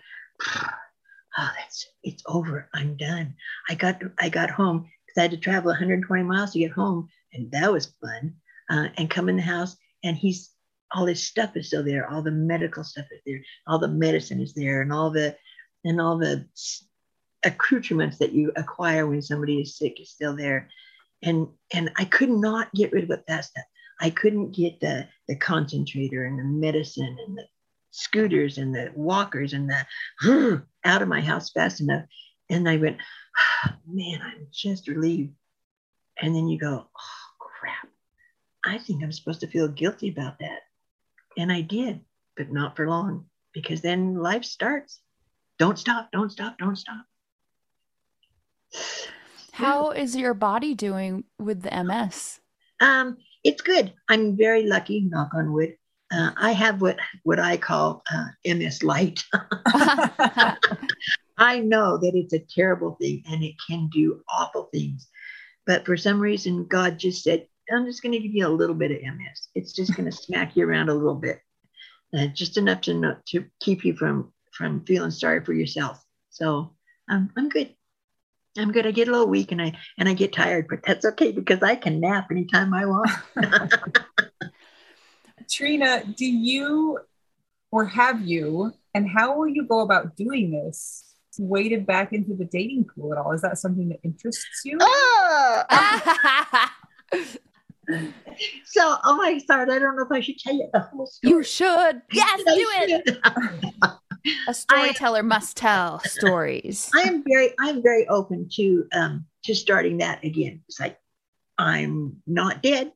[1.38, 2.70] oh, that's it's over.
[2.74, 3.36] I'm done.
[3.70, 7.10] I got I got home because I had to travel 120 miles to get home,
[7.34, 8.36] and that was fun.
[8.70, 10.52] Uh, and come in the house, and he's
[10.92, 12.10] all his stuff is still there.
[12.10, 13.42] All the medical stuff is there.
[13.68, 15.36] All the medicine is there, and all the
[15.84, 16.48] and all the
[17.44, 20.70] accoutrements that you acquire when somebody is sick is still there.
[21.22, 23.64] And and I could not get rid of that stuff.
[24.00, 27.46] I couldn't get the the concentrator and the medicine and the
[27.94, 32.04] scooters and the walkers and the out of my house fast enough.
[32.50, 32.98] And I went,
[33.66, 35.34] oh, man, I'm just relieved.
[36.20, 37.88] And then you go, oh crap.
[38.66, 40.60] I think I'm supposed to feel guilty about that.
[41.38, 42.02] And I did,
[42.36, 45.00] but not for long, because then life starts.
[45.60, 47.06] Don't stop, don't stop, don't stop.
[49.52, 52.40] How is your body doing with the MS?
[52.80, 53.94] Um, it's good.
[54.10, 55.76] I'm very lucky, knock on wood.
[56.14, 59.24] Uh, I have what what I call uh, MS light.
[61.38, 65.08] I know that it's a terrible thing and it can do awful things,
[65.66, 68.76] but for some reason, God just said, "I'm just going to give you a little
[68.76, 69.48] bit of MS.
[69.56, 71.40] It's just going to smack you around a little bit,
[72.16, 76.76] uh, just enough to know, to keep you from from feeling sorry for yourself." So
[77.10, 77.74] um, I'm good.
[78.56, 78.86] I'm good.
[78.86, 81.64] I get a little weak and I and I get tired, but that's okay because
[81.64, 83.10] I can nap anytime I want.
[85.54, 87.00] Trina, do you
[87.72, 91.04] or have you, and how will you go about doing this?
[91.40, 93.32] Waded back into the dating pool at all?
[93.32, 94.78] Is that something that interests you?
[94.82, 95.64] Oh!
[98.66, 101.34] So, oh my God, I don't know if I should tell you the whole story.
[101.34, 102.02] you should.
[102.12, 103.18] Yes, do I it.
[104.48, 106.90] A storyteller must tell stories.
[106.96, 110.62] I am very, I'm very open to um to starting that again.
[110.70, 110.98] It's like
[111.58, 112.92] I'm not dead.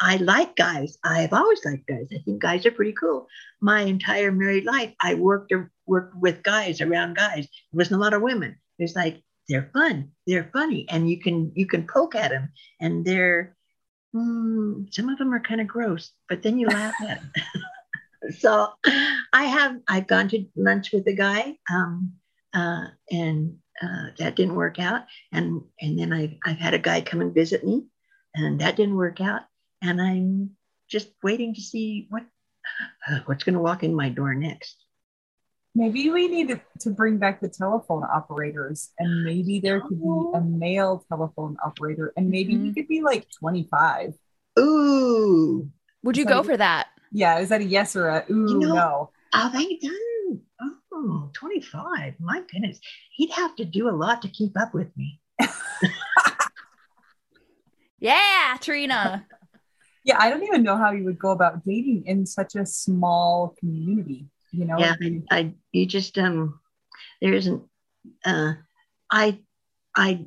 [0.00, 0.96] I like guys.
[1.02, 2.08] I've always liked guys.
[2.12, 3.26] I think guys are pretty cool.
[3.60, 5.52] My entire married life, I worked
[5.86, 7.44] worked with guys around guys.
[7.44, 8.56] There wasn't a lot of women.
[8.78, 13.04] It's like they're fun, they're funny, and you can you can poke at them, and
[13.04, 13.56] they're
[14.14, 17.32] mm, some of them are kind of gross, but then you laugh at them.
[18.38, 18.72] so
[19.32, 22.12] I have I've gone to lunch with a guy, um,
[22.54, 25.02] uh, and uh, that didn't work out,
[25.32, 27.84] and and then I've I've had a guy come and visit me,
[28.36, 29.42] and that didn't work out,
[29.82, 30.50] and I'm
[30.88, 32.22] just waiting to see what
[33.08, 34.76] uh, what's going to walk in my door next.
[35.74, 40.30] Maybe we need to, to bring back the telephone operators, and maybe there could be
[40.34, 42.64] a male telephone operator, and maybe mm-hmm.
[42.66, 44.14] he could be like 25.
[44.58, 45.70] Ooh.
[46.02, 46.88] Would you go for that?
[47.12, 47.40] Yeah.
[47.40, 49.10] Is that a yes or a ooh, you know, no?
[49.34, 50.40] Oh, they do.
[50.92, 52.14] Oh, 25.
[52.20, 52.78] My goodness.
[53.12, 55.20] He'd have to do a lot to keep up with me.
[57.98, 59.26] Yeah, Trina.
[60.04, 63.54] yeah, I don't even know how you would go about dating in such a small
[63.58, 64.78] community you know?
[64.78, 66.60] Yeah I, I you just um
[67.20, 67.62] there isn't
[68.24, 68.52] uh
[69.10, 69.38] i
[69.96, 70.24] i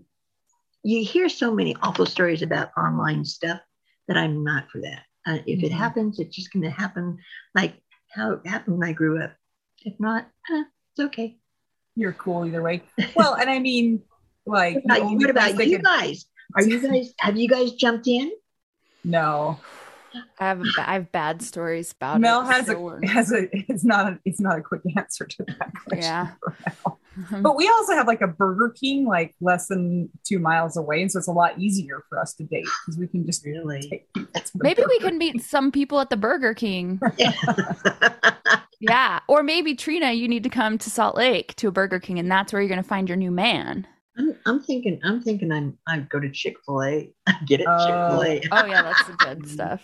[0.83, 3.59] you hear so many awful stories about online stuff
[4.07, 5.03] that i'm not for that.
[5.27, 5.65] Uh, if mm-hmm.
[5.65, 7.17] it happens it's just going to happen
[7.53, 7.75] like
[8.09, 9.33] how it happened when i grew up.
[9.83, 11.37] If not uh, it's okay.
[11.95, 12.83] You're cool either way.
[13.15, 14.03] Well and i mean
[14.45, 18.31] like what about, what about you guys are you guys have you guys jumped in
[19.03, 19.59] no
[20.39, 22.51] I have I have bad stories about Mel it.
[22.51, 25.71] has so a has a it's not a, it's not a quick answer to that
[25.87, 26.03] question.
[26.03, 26.31] Yeah.
[27.41, 31.11] but we also have like a Burger King like less than two miles away, and
[31.11, 34.05] so it's a lot easier for us to date because we can just really
[34.55, 37.01] maybe we can meet some people at the Burger King.
[38.79, 42.19] yeah, or maybe Trina, you need to come to Salt Lake to a Burger King,
[42.19, 43.85] and that's where you're going to find your new man.
[44.19, 47.13] I'm, I'm thinking I'm thinking I'm I go to Chick Fil A,
[47.45, 48.63] get it uh, Chick Fil A.
[48.63, 49.81] oh yeah, that's the good stuff.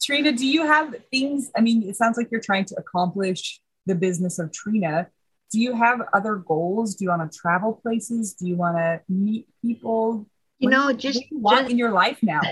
[0.00, 1.50] Trina, do you have things?
[1.56, 5.08] I mean, it sounds like you're trying to accomplish the business of Trina.
[5.50, 6.94] Do you have other goals?
[6.94, 8.34] Do you want to travel places?
[8.34, 10.26] Do you want to meet people?
[10.58, 12.40] You know, just, you just in your life now.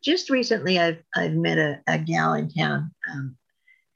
[0.00, 3.36] Just recently, I've I've met a, a gal in town, um,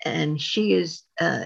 [0.05, 1.45] and she is uh,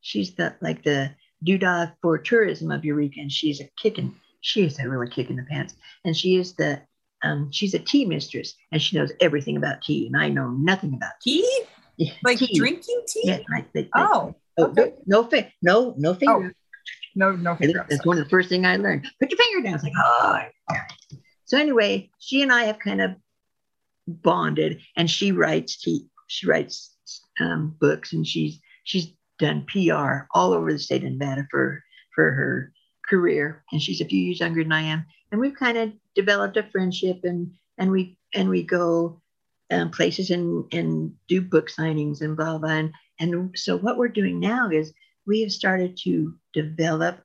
[0.00, 1.14] she's the like the
[1.44, 4.14] doodah for tourism of Eureka, and she's a kicking.
[4.40, 5.74] She is a really kick in the pants,
[6.04, 6.82] and she is the
[7.22, 10.94] um, she's a tea mistress and she knows everything about tea, and I know nothing
[10.94, 11.42] about tea.
[11.98, 12.12] tea?
[12.24, 12.58] Like tea.
[12.58, 13.22] drinking tea?
[13.24, 14.94] Yeah, like, like, oh, okay.
[15.06, 16.52] no, no, no, no finger.
[16.54, 16.62] Oh,
[17.14, 17.86] no, no finger.
[17.88, 19.06] That's one of the first thing I learned.
[19.20, 19.74] Put your finger down.
[19.74, 20.76] It's like, oh.
[21.46, 23.12] So anyway, she and I have kind of
[24.06, 26.06] bonded, and she writes tea.
[26.26, 26.94] She writes
[27.40, 29.08] um, books, and she's she's
[29.38, 31.82] done PR all over the state of Nevada for
[32.14, 32.72] for her
[33.08, 35.06] career, and she's a few years younger than I am.
[35.30, 39.20] And we've kind of developed a friendship and and we and we go
[39.70, 44.08] um, places and and do book signings and blah blah and, and so what we're
[44.08, 44.92] doing now is
[45.26, 47.18] we have started to develop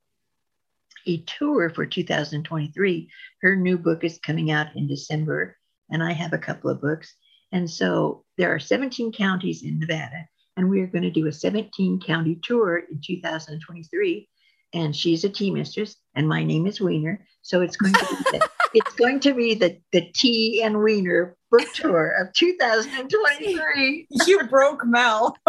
[1.08, 3.10] a tour for 2023
[3.42, 5.56] her new book is coming out in december
[5.90, 7.16] and i have a couple of books.
[7.54, 10.26] And so there are 17 counties in nevada
[10.58, 14.28] and we are going to do a 17 county tour in 2023
[14.74, 18.38] and she's a tea mistress and my name is wiener so it's going to be
[18.38, 24.44] the, it's going to be the the tea and wiener book tour of 2023 you
[24.48, 25.36] broke mel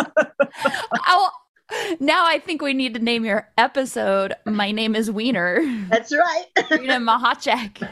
[1.06, 1.30] oh,
[2.00, 4.34] now I think we need to name your episode.
[4.44, 5.62] My name is Wiener.
[5.88, 6.44] That's right.
[6.70, 7.88] Wiener Machacek.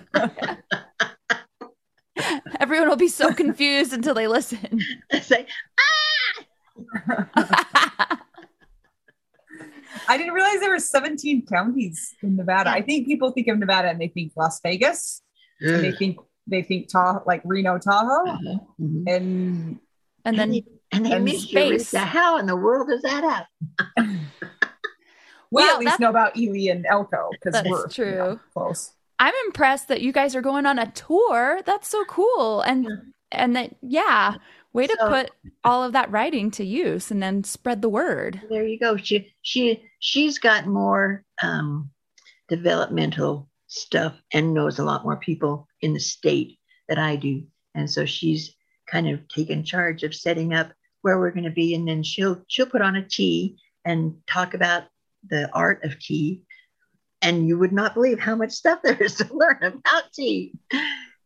[2.61, 4.81] Everyone will be so confused until they listen.
[5.23, 5.47] Say,
[5.79, 6.00] ah!
[10.09, 12.71] I didn't realize there were 17 counties in Nevada.
[12.71, 15.23] I think people think of Nevada and they think Las Vegas.
[15.61, 18.59] And they think they think Tahoe, like Reno, Tahoe, uh-huh.
[18.81, 19.03] mm-hmm.
[19.07, 19.79] and
[20.25, 21.91] and then and they, and they and space.
[21.91, 23.47] The how in the world is that up?
[23.97, 24.19] we
[25.51, 28.93] well, at least know about Ely and Elko because we're true you know, close.
[29.19, 31.61] I'm impressed that you guys are going on a tour.
[31.65, 32.97] That's so cool, and yeah.
[33.33, 34.35] and that yeah,
[34.73, 35.31] Way so, to put
[35.65, 38.41] all of that writing to use and then spread the word.
[38.49, 38.97] There you go.
[38.97, 41.91] She she she's got more um,
[42.49, 46.59] developmental stuff and knows a lot more people in the state
[46.89, 47.45] that I do,
[47.75, 48.55] and so she's
[48.89, 52.43] kind of taken charge of setting up where we're going to be, and then she'll
[52.47, 54.85] she'll put on a tea and talk about
[55.29, 56.45] the art of tea,
[57.23, 60.53] and you would not believe how much stuff there is to learn about tea.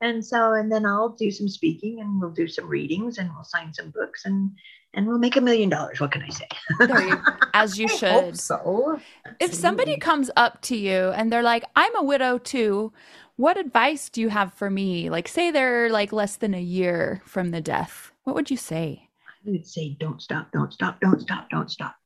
[0.04, 3.42] And so, and then I'll do some speaking and we'll do some readings and we'll
[3.42, 4.50] sign some books and
[4.92, 5.98] and we'll make a million dollars.
[5.98, 6.46] What can I say?
[6.78, 7.16] you,
[7.54, 8.38] as you should.
[8.38, 9.00] so.
[9.40, 12.92] If somebody comes up to you and they're like, I'm a widow too,
[13.36, 15.08] What advice do you have for me?
[15.08, 18.12] Like, say they're like less than a year from the death.
[18.24, 19.08] What would you say?
[19.46, 21.96] I would say, don't stop, don't stop, don't stop, don't stop.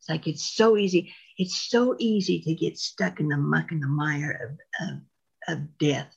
[0.00, 1.14] It's like it's so easy.
[1.38, 4.96] It's so easy to get stuck in the muck and the mire of, of,
[5.48, 6.14] of death.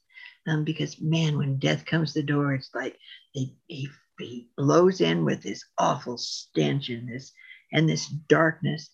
[0.48, 2.98] Um, because man, when death comes to the door, it's like
[3.32, 7.32] he, he, he blows in with this awful stench and this
[7.72, 8.90] and this darkness.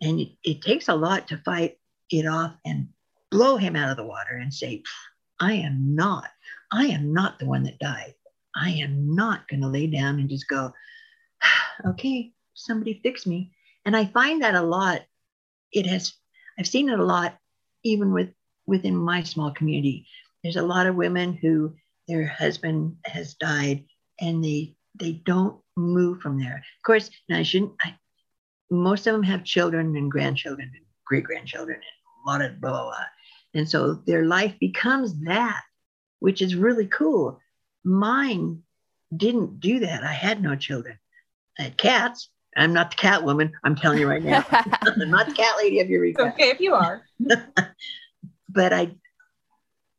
[0.00, 1.78] And it, it takes a lot to fight
[2.10, 2.88] it off and
[3.30, 4.82] blow him out of the water and say,
[5.40, 6.28] I am not,
[6.72, 8.14] I am not the one that died.
[8.54, 10.72] I am not going to lay down and just go,
[11.86, 13.52] okay, somebody fix me.
[13.84, 15.02] And I find that a lot.
[15.72, 16.12] It has,
[16.58, 17.36] I've seen it a lot,
[17.84, 18.30] even with
[18.66, 20.06] within my small community.
[20.48, 21.74] There's a lot of women who
[22.08, 23.84] their husband has died
[24.18, 26.56] and they they don't move from there.
[26.56, 27.72] Of course, now I shouldn't.
[27.82, 27.94] I,
[28.70, 32.70] most of them have children and grandchildren and great grandchildren and a lot of blah,
[32.70, 33.04] blah blah.
[33.52, 35.60] And so their life becomes that,
[36.20, 37.38] which is really cool.
[37.84, 38.62] Mine
[39.14, 40.02] didn't do that.
[40.02, 40.98] I had no children.
[41.58, 42.30] I had cats.
[42.56, 43.52] I'm not the cat woman.
[43.64, 44.46] I'm telling you right now.
[44.50, 47.02] I'm not the cat lady of your It's okay if you are.
[48.48, 48.92] but I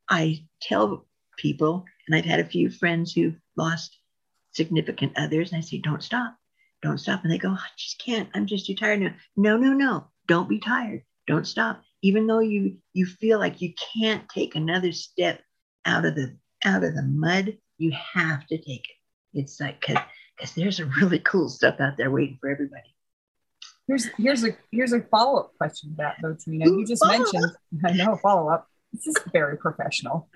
[0.09, 1.05] I tell
[1.37, 3.97] people, and I've had a few friends who've lost
[4.51, 6.35] significant others, and I say, don't stop,
[6.81, 7.23] don't stop.
[7.23, 8.29] And they go, I just can't.
[8.33, 9.13] I'm just too tired now.
[9.35, 10.07] No, no, no.
[10.27, 11.03] Don't be tired.
[11.27, 11.81] Don't stop.
[12.01, 15.41] Even though you you feel like you can't take another step
[15.85, 19.39] out of the out of the mud, you have to take it.
[19.39, 20.03] It's like because
[20.35, 22.95] because there's some really cool stuff out there waiting for everybody.
[23.87, 26.65] Here's here's a here's a follow up question that though, Trina.
[26.65, 27.51] You just mentioned
[27.85, 28.67] I know follow up.
[28.93, 30.29] This is very professional.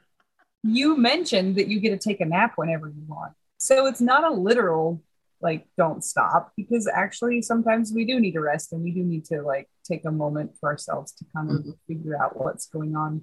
[0.64, 3.34] You mentioned that you get to take a nap whenever you want.
[3.58, 5.02] So it's not a literal
[5.44, 9.26] like don't stop because actually sometimes we do need to rest and we do need
[9.26, 11.72] to like take a moment for ourselves to kind of mm-hmm.
[11.86, 13.22] figure out what's going on.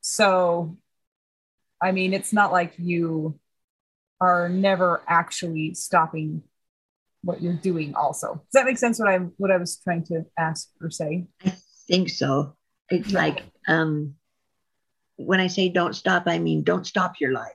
[0.00, 0.78] So
[1.82, 3.38] I mean it's not like you
[4.20, 6.42] are never actually stopping
[7.22, 8.34] what you're doing also.
[8.34, 11.26] Does that make sense what I what I was trying to ask or say?
[11.44, 11.52] I
[11.88, 12.56] think so.
[12.88, 14.14] It's like um
[15.16, 17.54] when I say don't stop, I mean don't stop your life.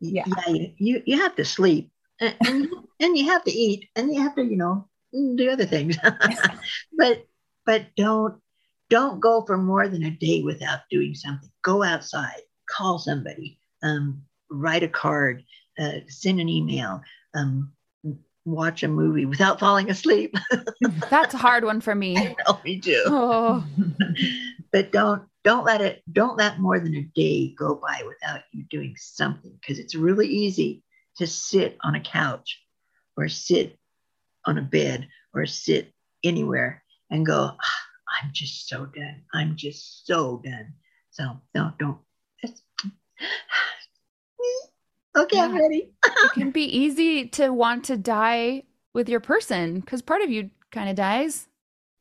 [0.00, 0.24] Yeah.
[0.26, 1.90] yeah you, you have to sleep
[2.20, 2.68] and, and,
[3.00, 5.96] and you have to eat and you have to, you know, do other things.
[6.96, 7.26] but
[7.64, 8.40] but don't
[8.90, 11.50] don't go for more than a day without doing something.
[11.62, 12.40] Go outside,
[12.70, 15.44] call somebody, um, write a card,
[15.78, 17.02] uh, send an email,
[17.34, 17.72] um,
[18.44, 20.34] watch a movie without falling asleep.
[21.10, 22.16] That's a hard one for me.
[22.16, 23.02] I know, me too.
[23.06, 23.64] Oh.
[24.72, 28.64] but don't don't let it don't let more than a day go by without you
[28.70, 30.82] doing something because it's really easy
[31.16, 32.62] to sit on a couch
[33.16, 33.78] or sit
[34.44, 35.92] on a bed or sit
[36.24, 39.22] anywhere and go oh, i'm just so done.
[39.34, 40.72] I'm just so done.
[41.10, 41.98] So no don't.
[45.16, 45.44] Okay yeah.
[45.44, 45.90] i'm ready.
[46.24, 50.50] It can be easy to want to die with your person because part of you
[50.70, 51.47] kind of dies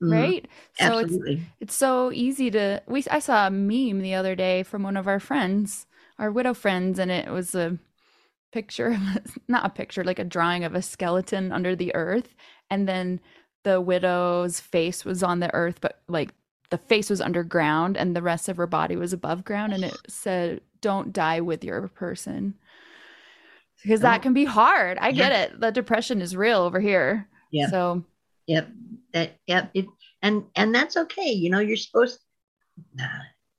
[0.01, 0.13] Mm-hmm.
[0.13, 0.47] right?
[0.79, 1.17] So it's
[1.59, 5.07] it's so easy to we i saw a meme the other day from one of
[5.07, 5.87] our friends
[6.19, 7.77] our widow friends and it was a
[8.51, 12.35] picture of not a picture like a drawing of a skeleton under the earth
[12.69, 13.19] and then
[13.63, 16.29] the widow's face was on the earth but like
[16.69, 19.97] the face was underground and the rest of her body was above ground and it
[20.07, 22.55] said don't die with your person.
[23.83, 24.97] Because that can be hard.
[24.97, 25.59] I get it.
[25.59, 27.27] The depression is real over here.
[27.51, 27.69] Yeah.
[27.69, 28.03] So
[28.47, 28.69] Yep.
[29.13, 29.71] That yep.
[29.73, 29.85] It,
[30.21, 31.31] and and that's okay.
[31.31, 32.19] You know, you're supposed
[32.93, 33.05] nah,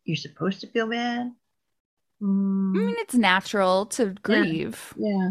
[0.05, 1.32] you're supposed to feel bad.
[2.20, 2.76] Mm.
[2.76, 4.95] I mean, it's natural to grieve.
[4.97, 5.09] Yeah.
[5.09, 5.30] yeah.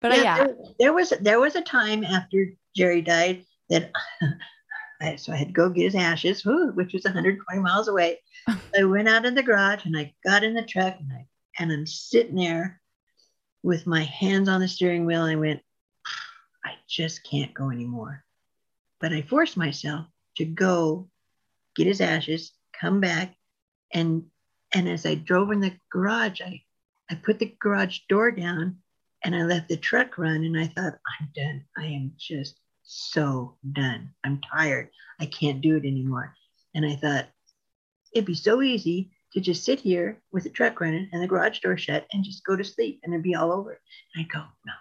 [0.00, 0.36] But yeah, uh, yeah.
[0.36, 3.92] There, there, was there was a time after Jerry died that
[5.00, 8.20] I, so I had to go get his ashes, which was 120 miles away.
[8.78, 11.26] I went out in the garage and I got in the truck and I
[11.58, 12.80] and I'm sitting there
[13.62, 15.24] with my hands on the steering wheel.
[15.24, 15.60] And I went,
[16.64, 18.24] I just can't go anymore.
[19.00, 21.08] But I forced myself to go
[21.76, 23.34] get his ashes, come back,
[23.92, 24.24] and
[24.72, 26.62] and as I drove in the garage, I
[27.10, 28.78] I put the garage door down
[29.24, 31.64] and I let the truck run and I thought, I'm done.
[31.76, 34.14] I am just so done.
[34.24, 34.90] I'm tired.
[35.18, 36.34] I can't do it anymore.
[36.74, 37.28] And I thought,
[38.12, 41.60] it'd be so easy to just sit here with the truck running and the garage
[41.60, 43.80] door shut and just go to sleep and it'd be all over.
[44.14, 44.72] And I go, no,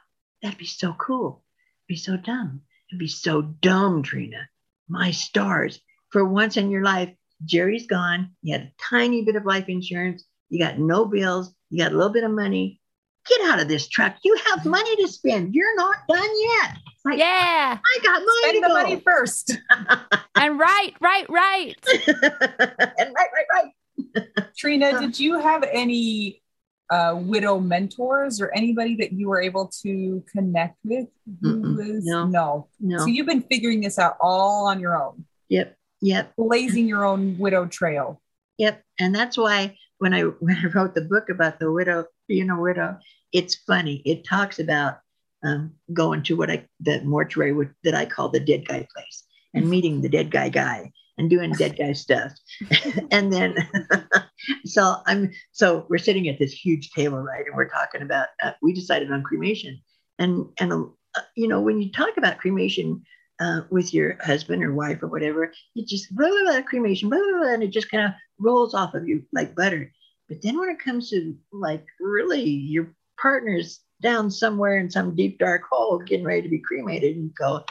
[0.41, 1.43] that'd be so cool.
[1.81, 2.61] It'd be so dumb.
[2.89, 4.49] It'd be so dumb, Trina.
[4.87, 5.79] My stars.
[6.09, 7.13] For once in your life,
[7.45, 8.31] Jerry's gone.
[8.41, 10.23] You had a tiny bit of life insurance.
[10.49, 11.53] You got no bills.
[11.69, 12.81] You got a little bit of money.
[13.27, 14.15] Get out of this truck.
[14.23, 15.53] You have money to spend.
[15.53, 16.77] You're not done yet.
[17.05, 17.77] Like, yeah.
[17.77, 18.41] I got money.
[18.41, 18.73] Spend the go.
[18.73, 19.57] money first.
[20.35, 21.75] and right, right, right.
[22.07, 24.27] and right, right, right.
[24.57, 26.41] Trina, did you have any
[26.89, 31.07] uh, widow mentors or anybody that you were able to connect with?
[31.41, 32.25] Was No.
[32.25, 32.67] no.
[32.79, 32.97] No.
[32.99, 35.77] So you've been figuring this out all on your own, Yep.
[36.01, 36.35] Yep.
[36.37, 38.21] blazing your own widow trail.
[38.57, 38.83] Yep.
[38.99, 42.59] And that's why when I when I wrote the book about the widow, being a
[42.59, 42.97] widow,
[43.31, 44.01] it's funny.
[44.05, 44.99] It talks about
[45.43, 49.23] um, going to what I the mortuary would, that I call the dead guy place
[49.53, 52.31] and meeting the dead guy guy and doing dead guy stuff.
[53.11, 53.55] and then
[54.65, 57.45] so I'm so we're sitting at this huge table, right?
[57.45, 59.79] And we're talking about uh, we decided on cremation.
[60.17, 63.03] And and uh, you know, when you talk about cremation,
[63.39, 67.19] uh, with your husband or wife or whatever, it just blah, blah, blah, cremation, blah,
[67.19, 69.91] blah, blah, and it just kind of rolls off of you like butter.
[70.27, 75.39] But then when it comes to like really your partner's down somewhere in some deep
[75.39, 77.63] dark hole getting ready to be cremated, and you go,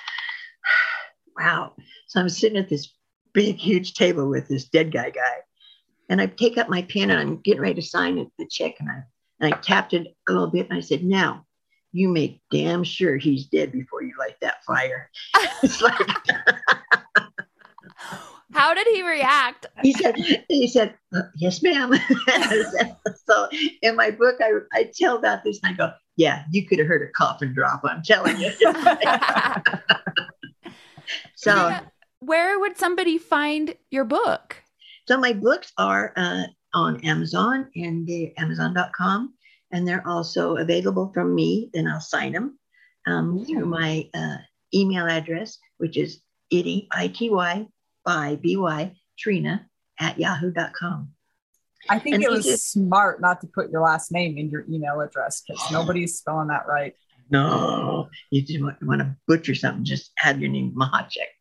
[1.39, 1.73] wow.
[2.09, 2.91] So I'm sitting at this
[3.33, 5.37] big, huge table with this dead guy guy.
[6.09, 8.74] And I take up my pen and I'm getting ready to sign it, the check.
[8.81, 9.03] And I,
[9.41, 11.45] and I tapped it a little bit and I said, now
[11.93, 15.11] you make damn sure he's dead before you light that fire.
[15.62, 15.99] it's like,
[18.53, 19.66] How did he react?
[19.83, 20.16] he said,
[20.49, 21.95] he said, "Uh, yes, ma'am.
[23.26, 23.49] so
[23.83, 26.89] in my book, I, I tell about this and I go, yeah, you could have
[26.89, 27.83] heard a coffin drop.
[27.85, 28.51] I'm telling you.
[31.37, 31.93] so, Trina,
[32.29, 34.57] where would somebody find your book?
[35.09, 36.43] so my books are uh,
[36.74, 39.33] on Amazon and the Amazon.com,
[39.72, 41.70] and they're also available from me.
[41.72, 42.59] Then I'll sign them
[43.07, 44.37] um, through my uh,
[44.74, 46.20] email address, which is
[46.51, 47.66] itty, I-T-Y,
[48.05, 49.66] by B-Y, Trina
[49.99, 51.11] at yahoo.com.
[51.89, 54.66] I think And it was just- smart not to put your last name in your
[54.68, 56.93] email address because nobody's spelling that right.
[57.31, 61.33] No, you just want, want to butcher something, just have your name Machacek.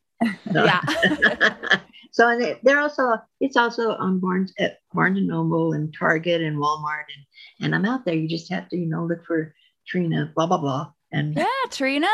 [0.53, 0.81] So- Yeah.
[2.11, 6.41] so and they- they're also it's also on Barnes at Barnes and Noble and Target
[6.41, 8.15] and Walmart and and I'm out there.
[8.15, 9.53] You just have to you know look for
[9.87, 12.07] Trina blah blah blah and yeah, Trina,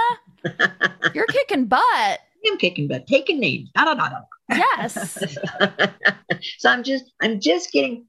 [1.14, 2.20] you're kicking butt.
[2.46, 3.72] I'm kicking butt, taking names.
[3.74, 4.20] Da, da, da, da.
[4.50, 5.18] Yes.
[6.60, 8.06] so I'm just I'm just getting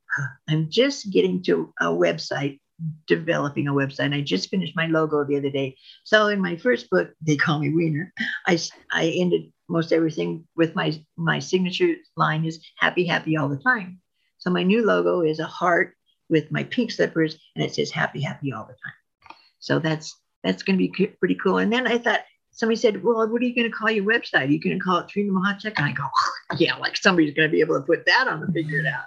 [0.49, 2.59] I'm just getting to a website
[3.07, 4.15] developing a website.
[4.15, 5.77] I just finished my logo the other day.
[6.05, 8.13] So in my first book, they call me Wiener.
[8.47, 8.59] I,
[8.93, 14.01] I ended most everything with my my signature line is happy happy all the time.
[14.39, 15.95] So my new logo is a heart
[16.29, 19.37] with my pink slippers and it says happy happy all the time.
[19.59, 21.59] So that's that's going to be pretty cool.
[21.59, 22.21] And then I thought
[22.53, 24.49] somebody said, "Well, what are you going to call your website?
[24.49, 26.05] Are you going to call it Trina Machacek?" And I go,
[26.59, 29.07] "Yeah, like somebody's going to be able to put that on and figure it out."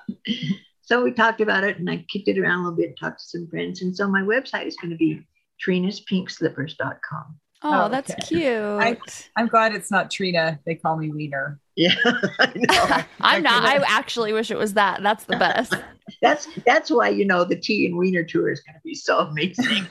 [0.82, 3.20] so we talked about it, and I kicked it around a little bit, and talked
[3.20, 5.22] to some friends, and so my website is going to be
[5.66, 7.39] trinaspinkslippers.com.
[7.64, 8.22] Oh, Oh, that's okay.
[8.28, 9.30] cute.
[9.36, 10.60] I'm glad it's not Trina.
[10.66, 11.60] They call me Wiener.
[11.76, 11.93] Yeah,
[12.39, 13.03] I know.
[13.22, 13.64] I'm not.
[13.66, 15.01] I actually wish it was that.
[15.03, 15.74] That's the best.
[16.22, 19.20] that's that's why you know the tea and wiener tour is going to be so
[19.20, 19.88] amazing.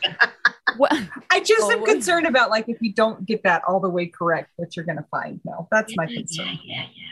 [0.77, 0.93] What-
[1.31, 4.51] I just am concerned about like if you don't get that all the way correct,
[4.57, 5.41] what you're gonna find.
[5.45, 6.59] No, that's my yeah, concern.
[6.65, 7.07] yeah, yeah.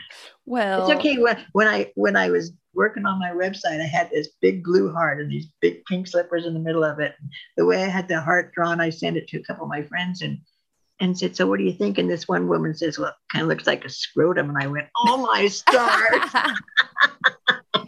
[0.45, 1.17] well, It's okay.
[1.19, 4.91] When, when I when I was working on my website, I had this big blue
[4.91, 7.15] heart and these big pink slippers in the middle of it.
[7.57, 9.83] The way I had the heart drawn, I sent it to a couple of my
[9.83, 10.39] friends and
[10.99, 13.43] and said, "So what do you think?" And this one woman says, "Well, it kind
[13.43, 16.31] of looks like a scrotum." And I went, "Oh my stars!"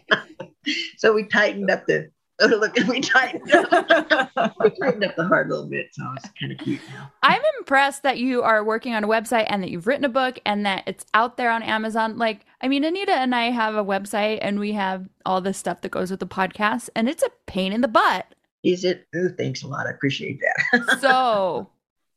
[0.97, 2.11] so we tightened up the.
[2.41, 3.71] Oh, look, we tightened up,
[4.59, 6.79] we tightened up the heart a little bit, so it's kind of cute.
[7.23, 10.37] I'm impressed that you are working on a website and that you've written a book
[10.45, 12.19] and that it's out there on Amazon.
[12.19, 15.81] Like, I mean, Anita and I have a website and we have all the stuff
[15.81, 18.27] that goes with the podcast, and it's a pain in the butt.
[18.63, 19.07] Is it?
[19.15, 19.87] Oh, thanks a lot.
[19.87, 20.99] I appreciate that.
[21.01, 21.69] So,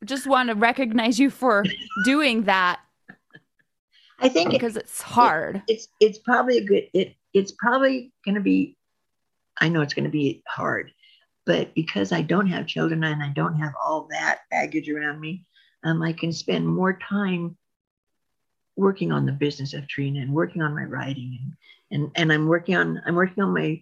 [0.05, 1.63] just want to recognize you for
[2.05, 2.79] doing that
[4.21, 5.63] I think it, because it's hard.
[5.67, 8.77] it's it's probably a good it it's probably going to be
[9.59, 10.91] i know it's going to be hard
[11.45, 15.45] but because i don't have children and i don't have all that baggage around me
[15.83, 17.57] um, i can spend more time
[18.77, 21.53] working on the business of trina and working on my writing and
[21.91, 23.81] and, and i'm working on i'm working on my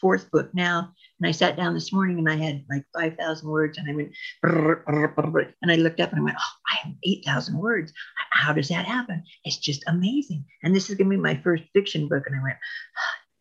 [0.00, 0.92] fourth book now.
[1.20, 4.12] And i sat down this morning and i had like 5000 words and i went
[4.42, 7.92] and i looked up and i went oh i have 8000 words.
[8.30, 9.22] How does that happen?
[9.44, 10.44] It's just amazing.
[10.62, 12.56] And this is going to be my first fiction book and i went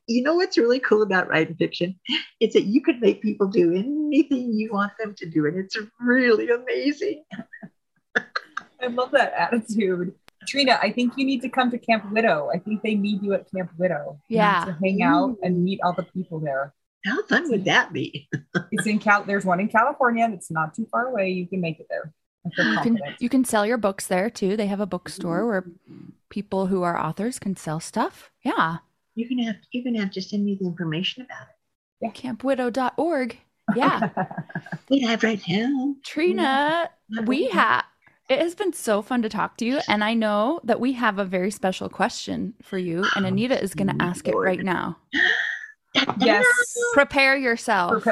[0.07, 1.99] you know what's really cool about writing fiction
[2.39, 5.77] it's that you can make people do anything you want them to do and it's
[5.99, 7.23] really amazing
[8.81, 10.13] I love that attitude.
[10.47, 12.49] Trina, I think you need to come to Camp Widow.
[12.53, 14.19] I think they need you at Camp Widow.
[14.29, 14.65] Yeah.
[14.65, 16.73] To hang out and meet all the people there.
[17.05, 18.29] how fun would that be
[18.71, 21.29] It's in Cal there's one in California that's not too far away.
[21.29, 22.13] You can make it there.
[22.57, 24.55] You can you can sell your books there too.
[24.55, 25.65] They have a bookstore where
[26.29, 28.31] people who are authors can sell stuff.
[28.41, 28.77] Yeah.
[29.17, 31.47] You're going to have to, you're going to have to send me the information about
[32.01, 33.37] it Campwidow.org
[33.75, 34.09] Yeah.
[34.89, 35.95] We have right now.
[36.05, 36.89] Trina,
[37.25, 37.83] we have.
[38.29, 39.79] It has been so fun to talk to you.
[39.89, 43.05] And I know that we have a very special question for you.
[43.15, 44.97] And oh, Anita is going to ask it right now.
[46.19, 46.45] yes.
[46.93, 48.05] Prepare yourself.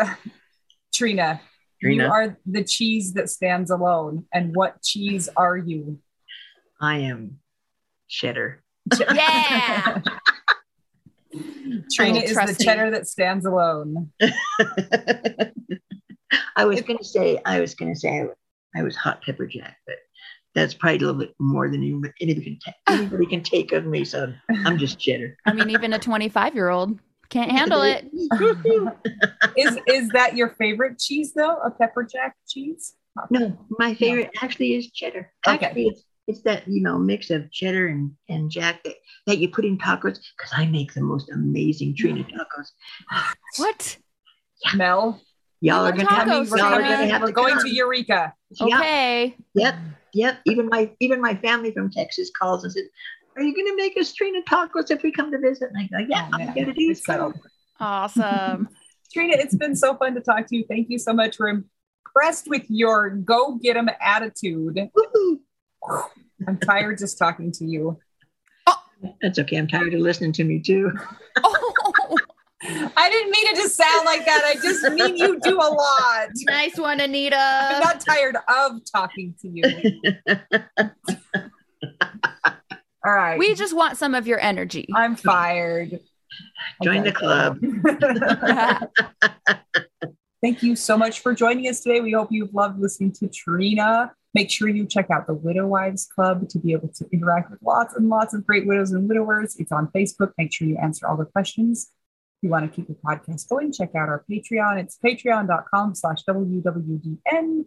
[0.94, 1.40] Trina,
[1.82, 2.04] Trina.
[2.04, 4.26] you are the cheese that stands alone.
[4.34, 6.00] And what cheese are you?
[6.82, 7.40] I am
[8.10, 8.64] cheddar.
[9.00, 10.02] Yeah.
[11.92, 14.12] Trina is the cheddar that stands alone.
[16.56, 19.46] I was going to say, I was going to say I, I was hot pepper
[19.46, 19.98] jack, but
[20.54, 23.86] that's probably a little bit more than anybody, anybody, can, ta- anybody can take of
[23.86, 24.06] me.
[24.06, 24.34] So
[24.66, 25.38] I'm just cheddar.
[25.46, 28.06] I mean, even a 25 year old can't handle it.
[29.58, 31.58] Is is that your favorite cheese though?
[31.58, 32.96] A pepper jack cheese?
[33.30, 35.32] No, my favorite actually is cheddar.
[35.48, 35.66] Okay.
[35.66, 38.96] Actually, it's, it's that you know mix of cheddar and, and jack that,
[39.28, 42.72] that you put in tacos because I make the most amazing Trina tacos.
[43.58, 43.98] What?
[44.74, 45.22] Y'all Mel,
[45.88, 46.96] are gonna tacos, have, y'all are Trina.
[46.96, 47.64] gonna have we're to going come.
[47.64, 48.34] to Eureka.
[48.52, 49.38] Yeah, Okay.
[49.54, 49.76] yep,
[50.14, 50.40] yep.
[50.46, 52.84] Even my even my family from Texas calls and says,
[53.36, 56.06] "Are you gonna make us Trina tacos if we come to visit?" And I go,
[56.10, 57.36] "Yeah, Oh, I'm gonna do It's settled.
[57.80, 58.70] Awesome.
[59.14, 60.66] Trina, it's been so fun to talk to you.
[60.70, 61.40] Thank you so much.
[61.40, 61.62] We're
[62.08, 64.76] impressed with your go get 'em attitude.
[64.76, 65.40] Woohoo.
[66.48, 68.00] I'm tired just talking to you.
[68.68, 68.84] Oh,
[69.22, 69.58] that's okay.
[69.58, 70.92] I'm tired of listening to me too.
[71.44, 72.18] oh,
[72.98, 74.44] I didn't mean it to sound like that.
[74.46, 76.30] I just mean you do a lot.
[76.48, 77.38] nice one, Anita.
[77.38, 79.64] I'm not tired of talking to you.
[83.06, 83.38] All right.
[83.38, 84.88] We just want some of your energy.
[84.96, 86.00] I'm fired.
[86.84, 87.60] Join the club.
[90.42, 92.02] Thank you so much for joining us today.
[92.02, 94.12] We hope you've loved listening to Trina.
[94.36, 97.62] Make sure you check out the Widow Wives Club to be able to interact with
[97.64, 99.56] lots and lots of great widows and widowers.
[99.58, 100.34] It's on Facebook.
[100.38, 101.90] Make sure you answer all the questions.
[102.38, 104.78] If you want to keep the podcast going, check out our Patreon.
[104.78, 107.66] It's patreon.com slash WWDN.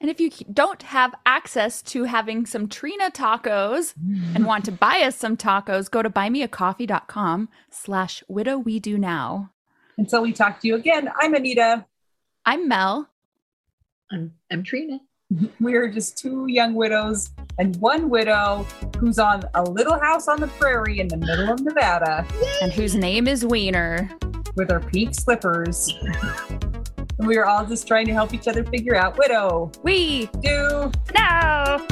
[0.00, 4.44] And if you don't have access to having some Trina tacos and mm-hmm.
[4.44, 9.50] want to buy us some tacos, go to buymeacoffee.com slash widow we do now.
[9.98, 11.84] Until we talk to you again, I'm Anita.
[12.46, 13.10] I'm Mel.
[14.10, 15.00] I'm, I'm Trina.
[15.60, 18.64] We are just two young widows and one widow
[18.98, 22.24] who's on a little house on the prairie in the middle of Nevada.
[22.62, 24.08] and whose name is Wiener.
[24.56, 25.92] with our pink slippers.
[27.18, 30.92] and we are all just trying to help each other figure out widow, We do,
[31.14, 31.84] now.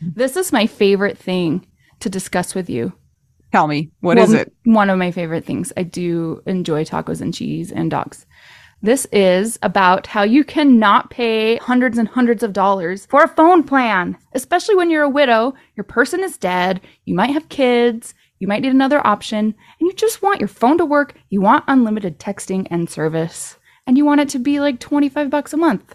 [0.00, 1.66] This is my favorite thing
[2.00, 2.92] to discuss with you.
[3.52, 4.52] Tell me, what Well, is it?
[4.64, 5.72] One of my favorite things.
[5.76, 8.26] I do enjoy tacos and cheese and dogs.
[8.84, 13.62] This is about how you cannot pay hundreds and hundreds of dollars for a phone
[13.62, 18.48] plan, especially when you're a widow, your person is dead, you might have kids, you
[18.48, 22.18] might need another option, and you just want your phone to work, you want unlimited
[22.18, 25.94] texting and service, and you want it to be like 25 bucks a month.